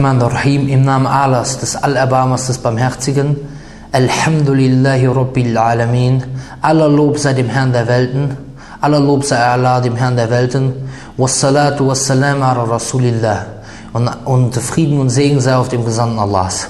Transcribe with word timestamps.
Rahman 0.00 0.22
Rahim, 0.22 0.66
im 0.66 0.82
Namen 0.82 1.06
Allahs, 1.06 1.58
des 1.58 1.76
Allerbarmers, 1.76 2.46
des 2.46 2.56
Barmherzigen. 2.56 3.36
Alhamdulillahi 3.92 5.06
Rabbil 5.06 5.58
Alamin. 5.58 6.22
Aller 6.62 6.88
Lob 6.88 7.18
sei 7.18 7.34
dem 7.34 7.50
Herrn 7.50 7.70
der 7.70 7.86
Welten. 7.86 8.34
Aller 8.80 8.98
Lob 8.98 9.26
sei 9.26 9.36
Allah, 9.36 9.78
dem 9.82 9.96
Herrn 9.96 10.16
der 10.16 10.30
Welten. 10.30 10.72
Wassalatu 11.18 11.88
wassalam 11.88 12.42
ala 12.42 12.62
Rasulillah. 12.62 13.44
Und, 13.92 14.08
und 14.24 14.56
Frieden 14.56 14.98
und 15.00 15.10
Segen 15.10 15.38
sei 15.38 15.54
auf 15.54 15.68
dem 15.68 15.84
Gesandten 15.84 16.18
Allahs. 16.18 16.68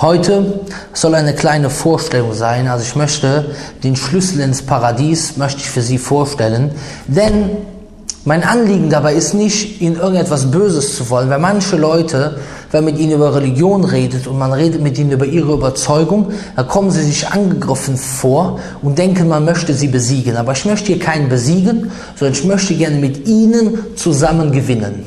Heute 0.00 0.60
soll 0.92 1.16
eine 1.16 1.34
kleine 1.34 1.70
Vorstellung 1.70 2.34
sein. 2.34 2.68
Also 2.68 2.84
ich 2.84 2.94
möchte 2.94 3.46
den 3.82 3.96
Schlüssel 3.96 4.38
ins 4.42 4.62
Paradies 4.62 5.36
möchte 5.36 5.58
ich 5.58 5.68
für 5.68 5.82
Sie 5.82 5.98
vorstellen, 5.98 6.70
denn 7.08 7.50
mein 8.24 8.44
Anliegen 8.44 8.90
dabei 8.90 9.14
ist 9.14 9.32
nicht, 9.32 9.80
ihnen 9.80 9.96
irgendetwas 9.96 10.50
Böses 10.50 10.94
zu 10.94 11.08
wollen, 11.08 11.30
weil 11.30 11.38
manche 11.38 11.76
Leute, 11.76 12.38
wenn 12.70 12.84
man 12.84 12.94
mit 12.94 13.02
ihnen 13.02 13.12
über 13.12 13.34
Religion 13.34 13.84
redet 13.84 14.26
und 14.26 14.38
man 14.38 14.52
redet 14.52 14.80
mit 14.80 14.96
ihnen 14.98 15.10
über 15.10 15.26
ihre 15.26 15.52
Überzeugung, 15.52 16.32
dann 16.54 16.68
kommen 16.68 16.90
sie 16.90 17.02
sich 17.02 17.28
angegriffen 17.28 17.96
vor 17.96 18.60
und 18.82 18.98
denken, 18.98 19.28
man 19.28 19.44
möchte 19.44 19.74
sie 19.74 19.88
besiegen. 19.88 20.36
Aber 20.36 20.52
ich 20.52 20.64
möchte 20.64 20.86
hier 20.86 20.98
keinen 20.98 21.28
besiegen, 21.28 21.90
sondern 22.16 22.34
ich 22.34 22.44
möchte 22.44 22.74
gerne 22.74 22.96
mit 22.96 23.26
ihnen 23.26 23.96
zusammen 23.96 24.52
gewinnen. 24.52 25.04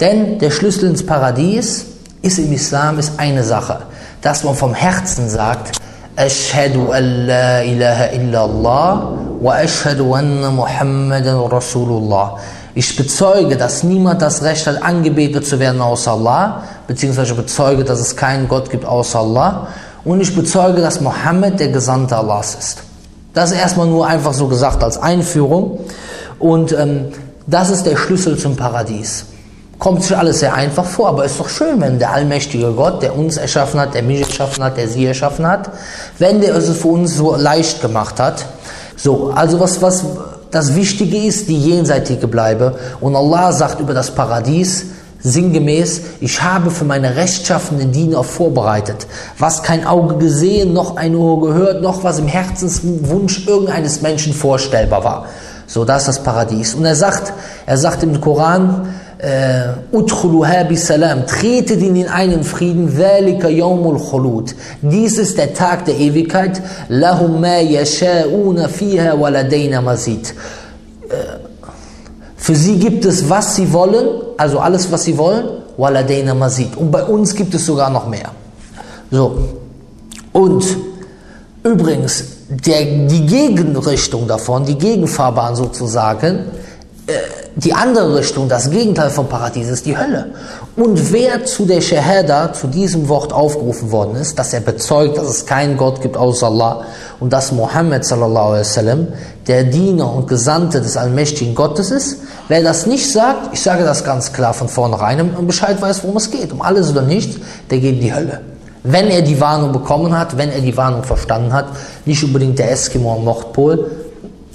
Denn 0.00 0.38
der 0.38 0.50
Schlüssel 0.50 0.90
ins 0.90 1.04
Paradies 1.04 1.86
ist 2.22 2.38
im 2.38 2.52
Islam 2.52 2.98
ist 2.98 3.12
eine 3.16 3.42
Sache, 3.42 3.78
dass 4.20 4.44
man 4.44 4.54
vom 4.54 4.74
Herzen 4.74 5.28
sagt, 5.28 5.78
Ashhadu 6.16 6.90
an 6.90 7.26
la 7.26 7.62
ilaha 7.62 8.06
illallah 8.12 9.18
wa 9.40 9.52
ashhadu 9.54 10.14
anna 10.14 10.50
Muhammadan 10.50 11.46
Rasulullah 11.46 12.36
ich 12.78 12.94
bezeuge, 12.94 13.56
dass 13.56 13.82
niemand 13.82 14.22
das 14.22 14.44
Recht 14.44 14.64
hat, 14.68 14.84
angebetet 14.84 15.44
zu 15.44 15.58
werden 15.58 15.80
außer 15.80 16.12
Allah, 16.12 16.62
beziehungsweise 16.86 17.34
bezeuge, 17.34 17.82
dass 17.82 17.98
es 17.98 18.14
keinen 18.14 18.46
Gott 18.46 18.70
gibt 18.70 18.84
außer 18.84 19.18
Allah. 19.18 19.66
Und 20.04 20.20
ich 20.20 20.32
bezeuge, 20.32 20.80
dass 20.80 21.00
Mohammed 21.00 21.58
der 21.58 21.72
Gesandte 21.72 22.16
Allahs 22.16 22.54
ist. 22.54 22.78
Das 23.34 23.50
ist 23.50 23.58
erstmal 23.58 23.88
nur 23.88 24.06
einfach 24.06 24.32
so 24.32 24.46
gesagt 24.46 24.84
als 24.84 24.96
Einführung. 24.96 25.80
Und 26.38 26.70
ähm, 26.70 27.06
das 27.48 27.70
ist 27.70 27.82
der 27.82 27.96
Schlüssel 27.96 28.38
zum 28.38 28.54
Paradies. 28.54 29.24
Kommt 29.80 30.04
sich 30.04 30.16
alles 30.16 30.38
sehr 30.38 30.54
einfach 30.54 30.84
vor, 30.84 31.08
aber 31.08 31.24
ist 31.24 31.40
doch 31.40 31.48
schön, 31.48 31.80
wenn 31.80 31.98
der 31.98 32.12
allmächtige 32.12 32.70
Gott, 32.70 33.02
der 33.02 33.18
uns 33.18 33.38
erschaffen 33.38 33.80
hat, 33.80 33.94
der 33.94 34.04
mich 34.04 34.20
erschaffen 34.20 34.62
hat, 34.62 34.76
der 34.76 34.86
sie 34.86 35.04
erschaffen 35.04 35.48
hat, 35.48 35.68
wenn 36.20 36.40
der 36.40 36.54
es 36.54 36.70
für 36.76 36.88
uns 36.88 37.16
so 37.16 37.34
leicht 37.34 37.82
gemacht 37.82 38.20
hat, 38.20 38.46
so, 38.94 39.32
also 39.34 39.58
was, 39.58 39.82
was 39.82 40.04
das 40.50 40.74
Wichtige 40.74 41.16
ist, 41.16 41.48
die 41.48 41.58
jenseitige 41.58 42.26
bleibe. 42.26 42.78
Und 43.00 43.14
Allah 43.16 43.52
sagt 43.52 43.80
über 43.80 43.94
das 43.94 44.10
Paradies, 44.10 44.86
sinngemäß, 45.20 46.02
ich 46.20 46.42
habe 46.42 46.70
für 46.70 46.84
meine 46.84 47.16
rechtschaffenden 47.16 47.92
Diener 47.92 48.22
vorbereitet, 48.24 49.06
was 49.38 49.62
kein 49.62 49.86
Auge 49.86 50.16
gesehen, 50.16 50.72
noch 50.72 50.96
ein 50.96 51.14
Ohr 51.14 51.40
gehört, 51.40 51.82
noch 51.82 52.04
was 52.04 52.18
im 52.18 52.28
Herzenswunsch 52.28 53.46
irgendeines 53.46 54.00
Menschen 54.00 54.32
vorstellbar 54.32 55.04
war. 55.04 55.26
So, 55.66 55.84
das 55.84 56.02
ist 56.02 56.08
das 56.08 56.22
Paradies. 56.22 56.74
Und 56.74 56.84
er 56.84 56.96
sagt, 56.96 57.32
er 57.66 57.76
sagt 57.76 58.02
im 58.02 58.20
Koran, 58.20 58.94
Udkhuluha 59.20 60.62
bisalam, 60.68 61.26
tretet 61.26 61.82
in 61.82 62.06
einen 62.06 62.44
Frieden, 62.44 62.96
Dhalika 62.96 63.48
yawmul 63.48 63.98
khulud. 63.98 64.54
Dies 64.80 65.18
ist 65.18 65.36
der 65.36 65.54
Tag 65.54 65.86
der 65.86 65.96
Ewigkeit, 65.96 66.62
lahum 66.88 67.42
yasha'una 67.42 68.68
fiha 68.68 69.18
waladayna 69.18 69.80
mazid. 69.80 70.34
Äh, 71.08 71.14
für 72.36 72.54
sie 72.54 72.78
gibt 72.78 73.04
es, 73.04 73.28
was 73.28 73.56
sie 73.56 73.72
wollen, 73.72 74.06
also 74.36 74.60
alles, 74.60 74.92
was 74.92 75.02
sie 75.02 75.18
wollen, 75.18 75.62
waladayna 75.76 76.34
mazid. 76.34 76.76
Und 76.76 76.92
bei 76.92 77.02
uns 77.02 77.34
gibt 77.34 77.52
es 77.54 77.66
sogar 77.66 77.90
noch 77.90 78.06
mehr. 78.06 78.30
So. 79.10 79.36
Und 80.32 80.64
übrigens, 81.64 82.24
der, 82.48 82.84
die 83.08 83.26
Gegenrichtung 83.26 84.28
davon, 84.28 84.64
die 84.64 84.78
Gegenfahrbahn 84.78 85.56
sozusagen, 85.56 86.44
äh, 87.08 87.37
die 87.58 87.74
andere 87.74 88.16
Richtung, 88.16 88.48
das 88.48 88.70
Gegenteil 88.70 89.10
vom 89.10 89.26
Paradies 89.26 89.68
ist 89.68 89.84
die 89.84 89.98
Hölle. 89.98 90.26
Und 90.76 91.12
wer 91.12 91.44
zu 91.44 91.66
der 91.66 91.80
Shahada, 91.80 92.52
zu 92.52 92.68
diesem 92.68 93.08
Wort 93.08 93.32
aufgerufen 93.32 93.90
worden 93.90 94.14
ist, 94.14 94.38
dass 94.38 94.52
er 94.52 94.60
bezeugt, 94.60 95.18
dass 95.18 95.26
es 95.26 95.44
keinen 95.44 95.76
Gott 95.76 96.00
gibt 96.00 96.16
außer 96.16 96.46
Allah 96.46 96.84
und 97.18 97.32
dass 97.32 97.50
Mohammed 97.50 98.04
sallallahu 98.04 98.50
alaihi 98.50 98.60
wasallam 98.60 99.08
der 99.48 99.64
Diener 99.64 100.14
und 100.14 100.28
Gesandte 100.28 100.80
des 100.80 100.96
allmächtigen 100.96 101.56
Gottes 101.56 101.90
ist, 101.90 102.18
wer 102.46 102.62
das 102.62 102.86
nicht 102.86 103.10
sagt, 103.10 103.52
ich 103.52 103.60
sage 103.60 103.82
das 103.82 104.04
ganz 104.04 104.32
klar 104.32 104.54
von 104.54 104.68
vornherein 104.68 105.34
und 105.34 105.48
Bescheid 105.48 105.82
weiß, 105.82 106.04
worum 106.04 106.18
es 106.18 106.30
geht, 106.30 106.52
um 106.52 106.62
alles 106.62 106.92
oder 106.92 107.02
nichts, 107.02 107.38
der 107.70 107.80
geht 107.80 107.94
in 107.96 108.00
die 108.02 108.14
Hölle. 108.14 108.40
Wenn 108.84 109.08
er 109.08 109.22
die 109.22 109.40
Warnung 109.40 109.72
bekommen 109.72 110.16
hat, 110.16 110.38
wenn 110.38 110.50
er 110.50 110.60
die 110.60 110.76
Warnung 110.76 111.02
verstanden 111.02 111.52
hat, 111.52 111.66
nicht 112.04 112.22
unbedingt 112.22 112.60
der 112.60 112.70
Eskimo 112.70 113.16
am 113.16 113.24
Nordpol, 113.24 113.90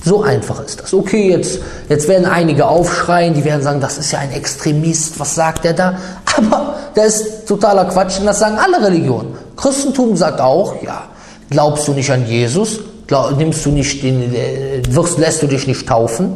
so 0.05 0.21
einfach 0.21 0.63
ist 0.63 0.81
das. 0.81 0.93
Okay, 0.93 1.29
jetzt, 1.29 1.59
jetzt 1.87 2.07
werden 2.07 2.25
einige 2.25 2.67
aufschreien, 2.67 3.33
die 3.33 3.45
werden 3.45 3.61
sagen, 3.61 3.79
das 3.79 3.97
ist 3.97 4.11
ja 4.11 4.19
ein 4.19 4.31
Extremist, 4.31 5.19
was 5.19 5.35
sagt 5.35 5.63
der 5.63 5.73
da? 5.73 5.97
Aber 6.37 6.75
das 6.93 7.21
ist 7.21 7.47
totaler 7.47 7.85
Quatsch 7.85 8.19
und 8.19 8.25
das 8.25 8.39
sagen 8.39 8.57
alle 8.57 8.85
Religionen. 8.85 9.35
Christentum 9.55 10.17
sagt 10.17 10.41
auch, 10.41 10.81
ja, 10.83 11.03
glaubst 11.49 11.87
du 11.87 11.93
nicht 11.93 12.11
an 12.11 12.25
Jesus? 12.25 12.79
Glaub, 13.07 13.37
nimmst 13.37 13.65
du 13.65 13.69
nicht 13.69 14.03
den, 14.03 14.33
äh, 14.33 14.81
wirst, 14.89 15.19
lässt 15.19 15.41
du 15.41 15.47
dich 15.47 15.67
nicht 15.67 15.87
taufen? 15.87 16.33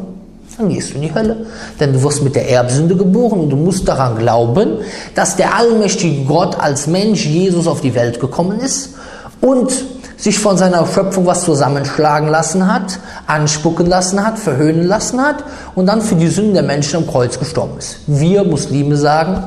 Dann 0.57 0.69
gehst 0.69 0.91
du 0.91 0.95
in 0.95 1.01
die 1.01 1.13
Hölle. 1.13 1.45
Denn 1.79 1.93
du 1.93 2.01
wirst 2.03 2.23
mit 2.23 2.35
der 2.35 2.49
Erbsünde 2.49 2.95
geboren 2.95 3.41
und 3.41 3.49
du 3.49 3.57
musst 3.57 3.87
daran 3.87 4.17
glauben, 4.17 4.77
dass 5.13 5.35
der 5.35 5.55
allmächtige 5.55 6.23
Gott 6.23 6.57
als 6.59 6.87
Mensch 6.87 7.25
Jesus 7.25 7.67
auf 7.67 7.81
die 7.81 7.93
Welt 7.93 8.19
gekommen 8.19 8.59
ist 8.59 8.95
und 9.41 9.71
sich 10.17 10.39
von 10.39 10.57
seiner 10.57 10.85
Schöpfung 10.85 11.25
was 11.25 11.45
zusammenschlagen 11.45 12.27
lassen 12.27 12.71
hat, 12.71 12.99
anspucken 13.27 13.85
lassen 13.85 14.25
hat, 14.25 14.39
verhöhnen 14.39 14.85
lassen 14.85 15.21
hat 15.21 15.43
und 15.75 15.85
dann 15.85 16.01
für 16.01 16.15
die 16.15 16.27
Sünden 16.27 16.55
der 16.55 16.63
Menschen 16.63 16.97
am 16.97 17.07
Kreuz 17.07 17.39
gestorben 17.39 17.77
ist. 17.77 17.99
Wir 18.07 18.43
Muslime 18.43 18.97
sagen, 18.97 19.43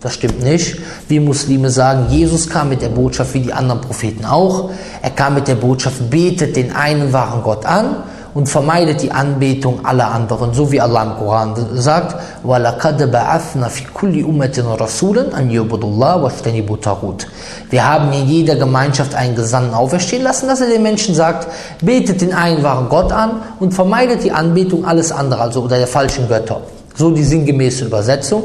das 0.00 0.14
stimmt 0.14 0.42
nicht. 0.42 0.78
Wir 1.08 1.20
Muslime 1.20 1.70
sagen, 1.70 2.06
Jesus 2.10 2.48
kam 2.48 2.70
mit 2.70 2.82
der 2.82 2.88
Botschaft 2.88 3.34
wie 3.34 3.40
die 3.40 3.52
anderen 3.52 3.82
Propheten 3.82 4.24
auch. 4.24 4.70
Er 5.02 5.10
kam 5.10 5.34
mit 5.34 5.46
der 5.46 5.54
Botschaft, 5.54 6.10
betet 6.10 6.56
den 6.56 6.74
einen 6.74 7.12
wahren 7.12 7.42
Gott 7.42 7.64
an 7.64 7.96
und 8.33 8.47
vermeidet 8.47 9.01
die 9.01 9.11
Anbetung 9.11 9.85
aller 9.85 10.11
anderen, 10.11 10.53
so 10.53 10.71
wie 10.71 10.79
Allah 10.79 11.03
im 11.03 11.17
Koran 11.17 11.55
sagt, 11.73 12.15
وَلَقَدْ 12.43 13.11
بَعَثْنَا 13.11 13.67
فِي 13.67 13.85
كُلِّ 13.93 14.23
أُمَّةٍ 14.23 14.57
رَسُولًا 14.79 15.33
أَنْ 15.37 15.49
يُعْبُدُوا 15.49 15.89
اللَّهَ 15.89 16.15
وَاجْتَنِبُوا 16.23 16.75
الطَّاغُوتَ 16.75 17.27
Wir 17.69 17.87
haben 17.87 18.11
in 18.13 18.27
jeder 18.27 18.55
Gemeinschaft 18.55 19.15
einen 19.15 19.35
Gesandten 19.35 19.73
auferstehen 19.73 20.23
lassen, 20.23 20.47
dass 20.47 20.61
er 20.61 20.67
den 20.67 20.83
Menschen 20.83 21.15
sagt, 21.15 21.47
betet 21.81 22.21
den 22.21 22.33
einen 22.33 22.63
wahren 22.63 22.89
Gott 22.89 23.11
an 23.11 23.41
und 23.59 23.73
vermeidet 23.73 24.23
die 24.23 24.31
Anbetung 24.31 24.85
alles 24.85 25.11
andere, 25.11 25.41
also 25.41 25.63
oder 25.63 25.77
der 25.77 25.87
falschen 25.87 26.27
Götter. 26.27 26.61
So 26.95 27.11
die 27.11 27.23
sinngemäße 27.23 27.85
Übersetzung. 27.85 28.43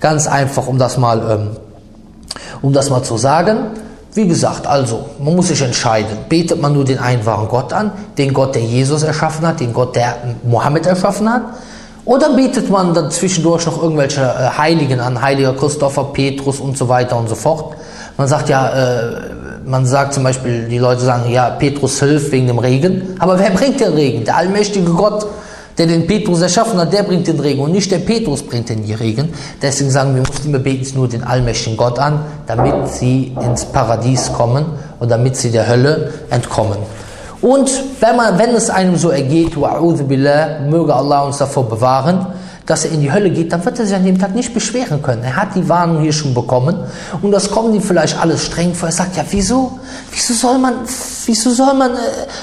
Ganz 0.00 0.26
einfach, 0.26 0.66
um 0.66 0.78
das 0.78 0.98
mal, 0.98 1.18
ähm, 1.30 1.56
um 2.62 2.72
das 2.72 2.90
mal 2.90 3.02
zu 3.02 3.16
sagen. 3.16 3.70
Wie 4.13 4.27
gesagt, 4.27 4.65
also, 4.65 5.05
man 5.19 5.35
muss 5.35 5.49
sich 5.49 5.61
entscheiden. 5.61 6.17
Betet 6.27 6.59
man 6.59 6.73
nur 6.73 6.83
den 6.83 6.97
einen 6.97 7.25
wahren 7.25 7.47
Gott 7.47 7.71
an, 7.73 7.91
den 8.17 8.33
Gott, 8.33 8.55
der 8.55 8.63
Jesus 8.63 9.03
erschaffen 9.03 9.45
hat, 9.47 9.59
den 9.59 9.71
Gott, 9.71 9.95
der 9.95 10.15
Mohammed 10.43 10.87
erschaffen 10.87 11.31
hat? 11.31 11.43
Oder 12.05 12.35
betet 12.35 12.71
man 12.71 12.93
dann 12.95 13.11
zwischendurch 13.11 13.67
noch 13.67 13.83
irgendwelche 13.83 14.21
äh, 14.21 14.57
Heiligen 14.57 14.99
an, 14.99 15.21
Heiliger 15.21 15.53
Christopher, 15.53 16.05
Petrus 16.05 16.59
und 16.59 16.75
so 16.75 16.89
weiter 16.89 17.15
und 17.17 17.29
so 17.29 17.35
fort? 17.35 17.75
Man 18.17 18.27
sagt 18.27 18.49
ja, 18.49 18.69
äh, 18.69 19.11
man 19.63 19.85
sagt 19.85 20.15
zum 20.15 20.23
Beispiel, 20.23 20.67
die 20.67 20.79
Leute 20.79 21.01
sagen, 21.01 21.29
ja, 21.29 21.51
Petrus 21.51 21.99
hilft 21.99 22.31
wegen 22.31 22.47
dem 22.47 22.57
Regen. 22.57 23.15
Aber 23.19 23.37
wer 23.37 23.51
bringt 23.51 23.79
den 23.79 23.93
Regen? 23.93 24.25
Der 24.25 24.37
allmächtige 24.37 24.91
Gott 24.91 25.27
der 25.79 25.87
den 25.87 26.05
Petrus 26.05 26.41
erschaffen 26.41 26.77
hat, 26.77 26.91
der 26.91 27.03
bringt 27.03 27.25
den 27.25 27.39
Regen 27.39 27.61
und 27.61 27.71
nicht 27.71 27.89
der 27.89 27.99
Petrus 27.99 28.43
bringt 28.43 28.67
den 28.67 28.83
Regen. 28.83 29.29
Deswegen 29.61 29.89
sagen 29.89 30.13
wir 30.13 30.21
Muslime, 30.21 30.59
beten 30.59 30.97
nur 30.97 31.07
den 31.07 31.23
allmächtigen 31.23 31.77
Gott 31.77 31.97
an, 31.97 32.19
damit 32.45 32.89
sie 32.89 33.33
ins 33.41 33.63
Paradies 33.63 34.31
kommen 34.33 34.65
und 34.99 35.09
damit 35.09 35.37
sie 35.37 35.51
der 35.51 35.67
Hölle 35.67 36.11
entkommen. 36.29 36.77
Und 37.41 37.71
wenn, 38.01 38.17
man, 38.17 38.37
wenn 38.37 38.49
es 38.49 38.69
einem 38.69 38.97
so 38.97 39.09
ergeht, 39.09 39.55
billah, 40.07 40.59
möge 40.69 40.93
Allah 40.93 41.21
uns 41.21 41.37
davor 41.37 41.69
bewahren, 41.69 42.27
dass 42.65 42.83
er 42.83 42.91
in 42.91 42.99
die 42.99 43.11
Hölle 43.11 43.31
geht, 43.31 43.53
dann 43.53 43.63
wird 43.63 43.79
er 43.79 43.85
sich 43.85 43.95
an 43.95 44.03
dem 44.03 44.19
Tag 44.19 44.35
nicht 44.35 44.53
beschweren 44.53 45.01
können. 45.01 45.23
Er 45.23 45.37
hat 45.37 45.55
die 45.55 45.67
Warnung 45.69 46.01
hier 46.01 46.11
schon 46.11 46.33
bekommen 46.33 46.77
und 47.21 47.31
das 47.31 47.49
kommt 47.49 47.73
ihm 47.73 47.81
vielleicht 47.81 48.19
alles 48.19 48.45
streng 48.45 48.73
vor. 48.75 48.89
Er 48.89 48.91
sagt, 48.91 49.15
ja, 49.15 49.23
wieso? 49.29 49.79
Wieso 50.11 50.33
soll 50.33 50.59
man, 50.59 50.73
wieso 51.25 51.51
soll 51.51 51.73
man 51.73 51.93
äh, 51.93 51.97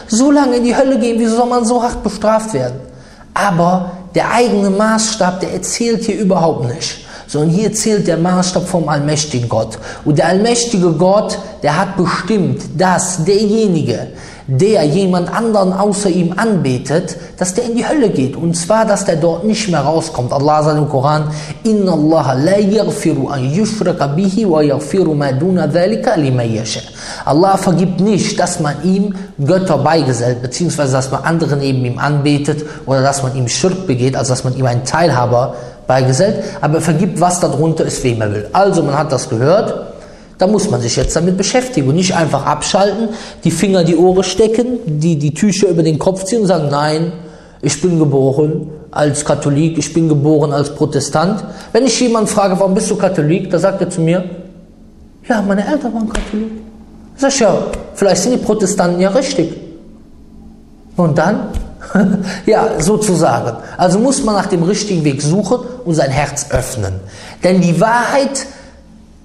so 0.09 0.33
lange 0.33 0.57
in 0.57 0.65
die 0.65 0.75
Hölle 0.75 0.99
gehen? 0.99 1.17
Wieso 1.19 1.37
soll 1.37 1.47
man 1.47 1.65
so 1.67 1.81
hart 1.81 2.03
bestraft 2.03 2.55
werden? 2.55 2.96
Aber 3.37 3.93
der 4.15 4.33
eigene 4.33 4.71
Maßstab, 4.71 5.41
der 5.41 5.53
erzählt 5.53 6.05
hier 6.05 6.19
überhaupt 6.19 6.67
nicht. 6.75 7.05
Sondern 7.27 7.51
hier 7.51 7.73
zählt 7.73 8.07
der 8.07 8.17
Maßstab 8.17 8.67
vom 8.69 8.89
allmächtigen 8.89 9.49
Gott. 9.49 9.79
Und 10.05 10.19
der 10.19 10.29
allmächtige 10.29 10.93
Gott, 10.93 11.39
der 11.63 11.77
hat 11.77 11.97
bestimmt, 11.97 12.63
dass 12.79 13.25
derjenige, 13.25 14.09
der 14.47 14.85
jemand 14.85 15.33
anderen 15.33 15.73
außer 15.73 16.09
ihm 16.09 16.35
anbetet, 16.37 17.17
dass 17.39 17.55
der 17.55 17.65
in 17.65 17.77
die 17.77 17.87
Hölle 17.87 18.11
geht. 18.11 18.37
Und 18.37 18.55
zwar, 18.55 18.85
dass 18.85 19.05
der 19.05 19.17
dort 19.17 19.45
nicht 19.45 19.69
mehr 19.69 19.81
rauskommt. 19.81 20.33
Allah 20.33 20.63
sagt 20.63 20.79
im 20.79 20.89
Koran, 20.89 21.31
Inna 21.65 21.93
Allah 21.93 22.33
la 22.35 22.59
yaghfiru 22.59 23.29
an 23.29 23.45
yushraka 23.51 24.07
bihi 24.07 24.49
wa 24.49 24.63
yaghfiru 24.63 25.15
ma 25.15 25.33
duna 25.33 25.67
dhalika 25.67 26.17
yasha. 26.17 26.81
Allah 27.25 27.57
vergibt 27.57 28.01
nicht, 28.01 28.39
dass 28.39 28.61
man 28.61 28.77
ihm 28.85 29.15
Götter 29.45 29.79
beigesellt, 29.79 30.43
beziehungsweise 30.43 30.93
dass 30.93 31.11
man 31.11 31.25
andere 31.25 31.57
neben 31.57 31.85
ihm 31.85 31.99
anbetet 31.99 32.65
oder 32.87 33.03
dass 33.03 33.23
man 33.23 33.35
ihm 33.35 33.49
Schirk 33.49 33.87
begeht, 33.87 34.17
also 34.17 34.33
dass 34.33 34.45
man 34.45 34.57
ihm 34.57 34.67
einen 34.67 34.85
Teilhaber 34.85 35.55
beigesellt, 35.87 36.43
aber 36.61 36.77
er 36.77 36.81
vergibt, 36.81 37.21
was 37.21 37.41
darunter 37.41 37.85
ist, 37.85 38.03
wem 38.05 38.21
er 38.21 38.33
will. 38.33 38.49
Also 38.53 38.83
man 38.83 38.97
hat 38.97 39.13
das 39.13 39.29
gehört, 39.29 39.96
da 40.39 40.47
muss 40.47 40.71
man 40.71 40.81
sich 40.81 40.97
jetzt 40.97 41.17
damit 41.17 41.37
beschäftigen 41.37 41.89
und 41.89 41.95
nicht 41.95 42.15
einfach 42.15 42.45
abschalten, 42.45 43.09
die 43.45 43.51
Finger 43.51 43.85
die 43.85 43.97
Ohren 43.97 44.23
stecken, 44.23 44.79
die, 44.87 45.17
die 45.17 45.33
Tücher 45.33 45.69
über 45.69 45.83
den 45.83 45.99
Kopf 45.99 46.25
ziehen 46.25 46.43
und 46.43 46.47
sagen, 46.47 46.69
nein, 46.71 47.13
ich 47.63 47.81
bin 47.81 47.99
geboren 47.99 48.71
als 48.91 49.25
Katholik, 49.25 49.79
ich 49.79 49.93
bin 49.93 50.09
geboren 50.09 50.53
als 50.53 50.75
Protestant. 50.75 51.43
Wenn 51.73 51.87
ich 51.87 51.99
jemanden 52.01 52.29
frage, 52.29 52.59
warum 52.59 52.75
bist 52.75 52.91
du 52.91 52.97
Katholik, 52.97 53.51
da 53.51 53.59
sagt 53.59 53.81
er 53.81 53.91
zu 53.91 54.01
mir, 54.01 54.25
ja, 55.29 55.43
meine 55.43 55.67
Eltern 55.67 55.95
waren 55.95 56.09
Katholik. 56.09 56.51
Sag 57.17 57.31
ich, 57.31 57.41
ja, 57.41 57.59
vielleicht 57.95 58.23
sind 58.23 58.33
die 58.33 58.45
Protestanten 58.45 59.01
ja 59.01 59.09
richtig. 59.09 59.55
Und 60.97 61.17
dann? 61.17 61.49
ja, 62.47 62.81
sozusagen. 62.81 63.57
Also 63.77 63.99
muss 63.99 64.23
man 64.23 64.35
nach 64.35 64.47
dem 64.47 64.63
richtigen 64.63 65.05
Weg 65.05 65.23
suchen 65.23 65.61
und 65.85 65.95
sein 65.95 66.11
Herz 66.11 66.47
öffnen. 66.51 66.95
Denn 67.43 67.61
die 67.61 67.81
Wahrheit 67.81 68.47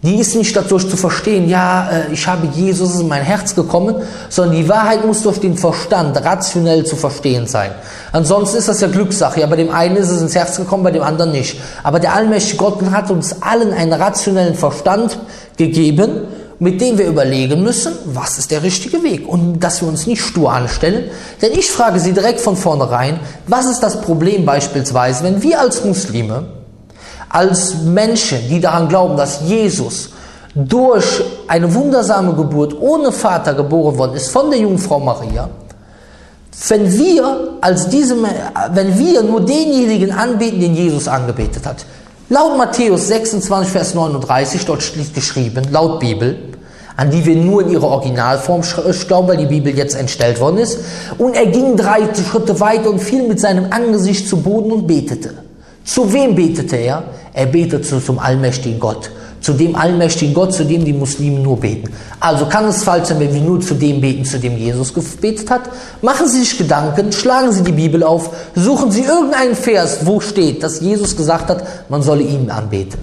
die 0.03 0.15
ist 0.19 0.36
nicht 0.36 0.56
dadurch 0.56 0.89
zu 0.89 0.98
verstehen, 0.98 1.48
ja, 1.48 1.89
äh, 1.92 2.13
ich 2.13 2.25
habe 2.25 2.48
Jesus 2.48 3.00
in 3.00 3.07
mein 3.07 3.21
Herz 3.21 3.53
gekommen, 3.53 3.95
sondern 4.30 4.56
die 4.56 4.68
Wahrheit 4.68 5.06
muss 5.06 5.21
durch 5.21 5.39
den 5.39 5.56
Verstand 5.56 6.18
rationell 6.18 6.86
zu 6.86 6.95
verstehen 6.95 7.45
sein. 7.45 7.71
Ansonsten 8.12 8.57
ist 8.57 8.68
das 8.68 8.81
ja 8.81 8.88
Glückssache. 8.88 9.42
Ja, 9.42 9.48
bei 9.48 9.57
dem 9.57 9.69
einen 9.69 9.98
ist 9.98 10.09
es 10.09 10.21
ins 10.21 10.33
Herz 10.33 10.57
gekommen, 10.57 10.83
bei 10.83 10.92
dem 10.92 11.03
anderen 11.03 11.31
nicht. 11.31 11.59
Aber 11.83 12.00
der 12.00 12.15
allmächtige 12.15 12.57
Gott 12.57 12.81
hat 12.89 13.12
uns 13.12 13.42
allen 13.44 13.74
einen 13.74 13.94
rationellen 13.94 14.56
Verstand 14.56 15.19
gegeben, 15.57 16.21
mit 16.57 16.81
dem 16.81 16.98
wir 16.98 17.07
überlegen 17.07 17.63
müssen, 17.63 17.94
was 18.06 18.38
ist 18.38 18.51
der 18.51 18.63
richtige 18.63 19.03
Weg 19.03 19.27
und 19.27 19.59
dass 19.59 19.81
wir 19.81 19.88
uns 19.88 20.07
nicht 20.07 20.21
stur 20.21 20.51
anstellen. 20.51 21.09
Denn 21.42 21.51
ich 21.53 21.69
frage 21.71 22.00
Sie 22.00 22.13
direkt 22.13 22.39
von 22.39 22.56
vornherein, 22.56 23.19
was 23.48 23.65
ist 23.65 23.80
das 23.80 24.01
Problem 24.01 24.45
beispielsweise, 24.45 25.24
wenn 25.24 25.42
wir 25.42 25.59
als 25.59 25.83
Muslime 25.83 26.60
als 27.31 27.75
Menschen, 27.83 28.39
die 28.49 28.59
daran 28.59 28.87
glauben, 28.89 29.15
dass 29.15 29.41
Jesus 29.45 30.09
durch 30.53 31.23
eine 31.47 31.73
wundersame 31.73 32.33
Geburt 32.33 32.75
ohne 32.79 33.11
Vater 33.11 33.53
geboren 33.53 33.97
worden 33.97 34.15
ist 34.15 34.29
von 34.29 34.49
der 34.49 34.59
Jungfrau 34.59 34.99
Maria, 34.99 35.49
wenn 36.67 36.91
wir 36.91 37.57
als 37.61 37.87
diese, 37.87 38.17
wenn 38.73 38.99
wir 38.99 39.23
nur 39.23 39.41
denjenigen 39.41 40.11
anbeten, 40.11 40.59
den 40.59 40.75
Jesus 40.75 41.07
angebetet 41.07 41.65
hat. 41.65 41.85
Laut 42.29 42.57
Matthäus 42.57 43.07
26, 43.07 43.71
Vers 43.71 43.93
39, 43.93 44.65
dort 44.65 44.83
steht 44.83 45.13
geschrieben, 45.13 45.65
laut 45.71 45.99
Bibel, 45.99 46.37
an 46.97 47.09
die 47.09 47.25
wir 47.25 47.35
nur 47.35 47.61
in 47.61 47.71
ihrer 47.71 47.87
Originalform 47.87 48.61
glauben, 49.07 49.27
weil 49.29 49.37
die 49.37 49.45
Bibel 49.45 49.75
jetzt 49.75 49.95
entstellt 49.95 50.39
worden 50.39 50.57
ist. 50.57 50.79
Und 51.17 51.35
er 51.35 51.47
ging 51.47 51.75
drei 51.77 52.01
Schritte 52.13 52.59
weiter 52.59 52.89
und 52.89 52.99
fiel 52.99 53.27
mit 53.27 53.39
seinem 53.39 53.67
Angesicht 53.71 54.27
zu 54.27 54.37
Boden 54.37 54.71
und 54.71 54.87
betete. 54.87 55.33
Zu 55.83 56.11
wem 56.13 56.35
betete 56.35 56.75
er? 56.75 57.03
Er 57.33 57.45
betete 57.45 58.01
zum 58.01 58.19
allmächtigen 58.19 58.79
Gott. 58.79 59.09
Zu 59.39 59.53
dem 59.53 59.75
allmächtigen 59.75 60.35
Gott, 60.35 60.53
zu 60.53 60.65
dem 60.65 60.85
die 60.85 60.93
Muslime 60.93 61.39
nur 61.39 61.59
beten. 61.59 61.91
Also 62.19 62.45
kann 62.45 62.65
es 62.65 62.83
falsch 62.83 63.07
sein, 63.07 63.19
wenn 63.19 63.33
wir 63.33 63.41
nur 63.41 63.59
zu 63.59 63.73
dem 63.73 63.99
beten, 63.99 64.23
zu 64.23 64.37
dem 64.37 64.55
Jesus 64.55 64.93
gebetet 64.93 65.49
hat? 65.49 65.61
Machen 66.01 66.27
Sie 66.27 66.41
sich 66.41 66.57
Gedanken, 66.57 67.11
schlagen 67.11 67.51
Sie 67.51 67.63
die 67.63 67.71
Bibel 67.71 68.03
auf, 68.03 68.29
suchen 68.53 68.91
Sie 68.91 69.01
irgendeinen 69.01 69.55
Vers, 69.55 70.05
wo 70.05 70.19
steht, 70.19 70.61
dass 70.61 70.81
Jesus 70.81 71.17
gesagt 71.17 71.49
hat, 71.49 71.89
man 71.89 72.03
solle 72.03 72.21
ihn 72.21 72.51
anbeten. 72.51 72.99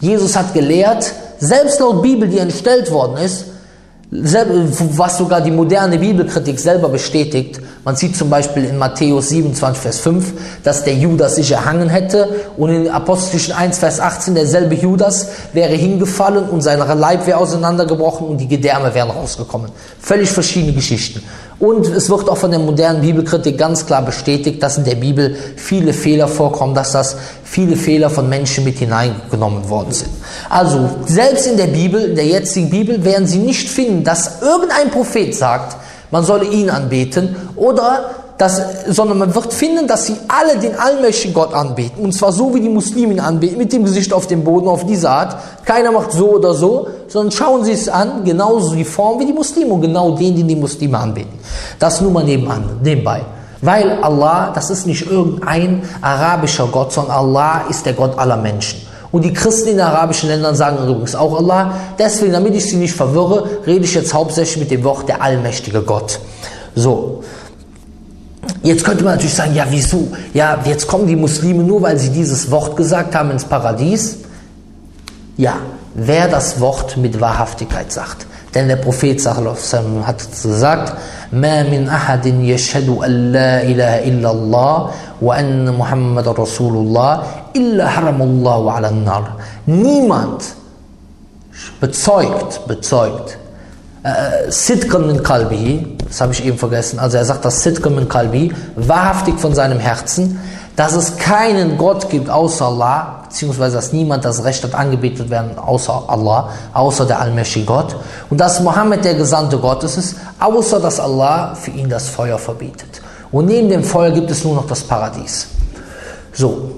Jesus 0.00 0.36
hat 0.36 0.52
gelehrt, 0.52 1.10
selbst 1.38 1.80
laut 1.80 2.02
Bibel, 2.02 2.28
die 2.28 2.38
entstellt 2.38 2.90
worden 2.90 3.16
ist, 3.16 3.46
was 4.14 5.16
sogar 5.16 5.40
die 5.40 5.50
moderne 5.50 5.98
Bibelkritik 5.98 6.60
selber 6.60 6.90
bestätigt. 6.90 7.60
Man 7.82 7.96
sieht 7.96 8.14
zum 8.14 8.28
Beispiel 8.28 8.64
in 8.66 8.76
Matthäus 8.76 9.30
27, 9.30 9.82
Vers 9.82 10.00
5, 10.00 10.32
dass 10.62 10.84
der 10.84 10.94
Judas 10.94 11.36
sich 11.36 11.50
erhangen 11.50 11.88
hätte 11.88 12.28
und 12.58 12.68
in 12.68 12.90
Apostelischen 12.90 13.54
1, 13.54 13.78
Vers 13.78 14.00
18 14.00 14.34
derselbe 14.34 14.74
Judas 14.74 15.28
wäre 15.54 15.72
hingefallen 15.72 16.50
und 16.50 16.60
sein 16.60 16.78
Leib 16.78 17.26
wäre 17.26 17.38
auseinandergebrochen 17.38 18.28
und 18.28 18.36
die 18.36 18.48
Gedärme 18.48 18.94
wären 18.94 19.10
rausgekommen. 19.10 19.70
Völlig 19.98 20.30
verschiedene 20.30 20.74
Geschichten. 20.74 21.22
Und 21.62 21.86
es 21.86 22.10
wird 22.10 22.28
auch 22.28 22.38
von 22.38 22.50
der 22.50 22.58
modernen 22.58 23.02
Bibelkritik 23.02 23.56
ganz 23.56 23.86
klar 23.86 24.02
bestätigt, 24.02 24.60
dass 24.60 24.78
in 24.78 24.84
der 24.84 24.96
Bibel 24.96 25.36
viele 25.54 25.92
Fehler 25.92 26.26
vorkommen, 26.26 26.74
dass 26.74 26.90
das 26.90 27.16
viele 27.44 27.76
Fehler 27.76 28.10
von 28.10 28.28
Menschen 28.28 28.64
mit 28.64 28.78
hineingenommen 28.78 29.68
worden 29.70 29.92
sind. 29.92 30.10
Also, 30.50 30.90
selbst 31.06 31.46
in 31.46 31.56
der 31.56 31.68
Bibel, 31.68 32.02
in 32.02 32.16
der 32.16 32.26
jetzigen 32.26 32.68
Bibel, 32.68 33.04
werden 33.04 33.28
Sie 33.28 33.38
nicht 33.38 33.68
finden, 33.68 34.02
dass 34.02 34.42
irgendein 34.42 34.90
Prophet 34.90 35.36
sagt, 35.36 35.76
man 36.10 36.24
solle 36.24 36.46
ihn 36.46 36.68
anbeten 36.68 37.36
oder 37.54 38.21
dass, 38.38 38.60
sondern 38.88 39.18
man 39.18 39.34
wird 39.34 39.52
finden, 39.52 39.86
dass 39.86 40.06
sie 40.06 40.16
alle 40.28 40.58
den 40.58 40.78
allmächtigen 40.78 41.34
Gott 41.34 41.54
anbeten. 41.54 42.04
Und 42.04 42.12
zwar 42.12 42.32
so, 42.32 42.54
wie 42.54 42.60
die 42.60 42.68
Muslimen 42.68 43.20
anbeten, 43.20 43.58
mit 43.58 43.72
dem 43.72 43.84
Gesicht 43.84 44.12
auf 44.12 44.26
dem 44.26 44.42
Boden, 44.42 44.68
auf 44.68 44.84
diese 44.86 45.10
Art. 45.10 45.36
Keiner 45.64 45.92
macht 45.92 46.12
so 46.12 46.32
oder 46.32 46.54
so, 46.54 46.88
sondern 47.08 47.30
schauen 47.30 47.64
sie 47.64 47.72
es 47.72 47.88
an, 47.88 48.24
genauso 48.24 48.74
die 48.74 48.84
Form 48.84 49.20
wie 49.20 49.26
die 49.26 49.32
Muslime 49.32 49.72
und 49.72 49.82
genau 49.82 50.16
den, 50.16 50.34
den 50.34 50.48
die 50.48 50.56
Muslime 50.56 50.98
anbeten. 50.98 51.38
Das 51.78 52.00
nur 52.00 52.10
mal 52.10 52.24
nebenan, 52.24 52.80
nebenbei. 52.82 53.22
Weil 53.60 53.98
Allah, 54.02 54.50
das 54.52 54.70
ist 54.70 54.86
nicht 54.86 55.08
irgendein 55.08 55.82
arabischer 56.00 56.66
Gott, 56.66 56.92
sondern 56.92 57.16
Allah 57.16 57.62
ist 57.70 57.86
der 57.86 57.92
Gott 57.92 58.18
aller 58.18 58.36
Menschen. 58.36 58.80
Und 59.12 59.24
die 59.24 59.32
Christen 59.32 59.68
in 59.68 59.80
arabischen 59.80 60.30
Ländern 60.30 60.56
sagen 60.56 60.78
übrigens 60.88 61.14
auch 61.14 61.36
Allah. 61.36 61.74
Deswegen, 61.98 62.32
damit 62.32 62.54
ich 62.54 62.64
sie 62.64 62.76
nicht 62.76 62.94
verwirre, 62.94 63.46
rede 63.66 63.84
ich 63.84 63.94
jetzt 63.94 64.12
hauptsächlich 64.12 64.56
mit 64.56 64.70
dem 64.70 64.82
Wort 64.84 65.08
der 65.08 65.22
allmächtige 65.22 65.82
Gott. 65.82 66.18
So. 66.74 67.22
Jetzt 68.63 68.83
könnte 68.83 69.03
man 69.03 69.15
natürlich 69.15 69.35
sagen, 69.35 69.55
ja, 69.55 69.65
wieso? 69.69 70.07
Ja, 70.33 70.59
jetzt 70.65 70.87
kommen 70.87 71.07
die 71.07 71.15
Muslime 71.15 71.63
nur, 71.63 71.81
weil 71.81 71.97
sie 71.97 72.09
dieses 72.09 72.49
Wort 72.51 72.75
gesagt 72.75 73.15
haben 73.15 73.31
ins 73.31 73.45
Paradies. 73.45 74.19
Ja, 75.37 75.57
wer 75.93 76.27
das 76.27 76.59
Wort 76.59 76.97
mit 76.97 77.19
Wahrhaftigkeit 77.19 77.91
sagt. 77.91 78.25
Denn 78.53 78.67
der 78.67 78.77
Prophet 78.77 79.25
hat 79.25 80.17
gesagt, 80.43 80.93
ما 81.31 81.63
من 81.63 81.89
أحد 81.89 82.25
يشهد 82.25 82.89
أن 82.89 83.31
لا 83.31 83.63
إله 83.63 84.07
إلا 84.07 84.31
الله 84.31 84.89
وأن 85.21 85.77
محمد 85.77 86.27
رسول 86.27 86.73
الله 86.73 87.23
إلا 87.55 87.87
حرم 87.87 88.21
الله 88.21 88.71
على 88.71 88.89
النار. 88.89 89.23
Niemand 89.65 90.55
bezeugt, 91.81 92.67
bezeugt, 92.67 93.37
äh, 94.02 94.50
Sidqan 94.50 95.06
min 95.06 95.22
Kalbi, 95.22 95.96
das 96.08 96.20
habe 96.20 96.32
ich 96.32 96.44
eben 96.44 96.58
vergessen, 96.58 96.98
also 96.98 97.16
er 97.16 97.24
sagt 97.24 97.44
das 97.44 97.62
Sidqan 97.62 97.94
min 97.94 98.08
Kalbi, 98.08 98.52
wahrhaftig 98.76 99.38
von 99.38 99.54
seinem 99.54 99.78
Herzen, 99.78 100.40
dass 100.76 100.94
es 100.94 101.16
keinen 101.18 101.76
Gott 101.76 102.08
gibt 102.08 102.30
außer 102.30 102.66
Allah, 102.66 103.24
beziehungsweise 103.28 103.76
dass 103.76 103.92
niemand 103.92 104.24
das 104.24 104.42
Recht 104.44 104.64
hat, 104.64 104.74
angebetet 104.74 105.30
werden 105.30 105.58
außer 105.58 106.04
Allah, 106.08 106.48
außer 106.72 107.04
der 107.04 107.20
allmächtige 107.20 107.66
Gott, 107.66 107.94
und 108.30 108.38
dass 108.38 108.60
Mohammed 108.60 109.04
der 109.04 109.14
Gesandte 109.14 109.58
Gottes 109.58 109.96
ist, 109.96 110.16
außer 110.38 110.80
dass 110.80 110.98
Allah 110.98 111.54
für 111.54 111.70
ihn 111.72 111.88
das 111.88 112.08
Feuer 112.08 112.38
verbietet. 112.38 113.02
Und 113.30 113.46
neben 113.46 113.68
dem 113.68 113.84
Feuer 113.84 114.10
gibt 114.10 114.30
es 114.30 114.44
nur 114.44 114.54
noch 114.54 114.66
das 114.66 114.82
Paradies. 114.82 115.48
So. 116.32 116.72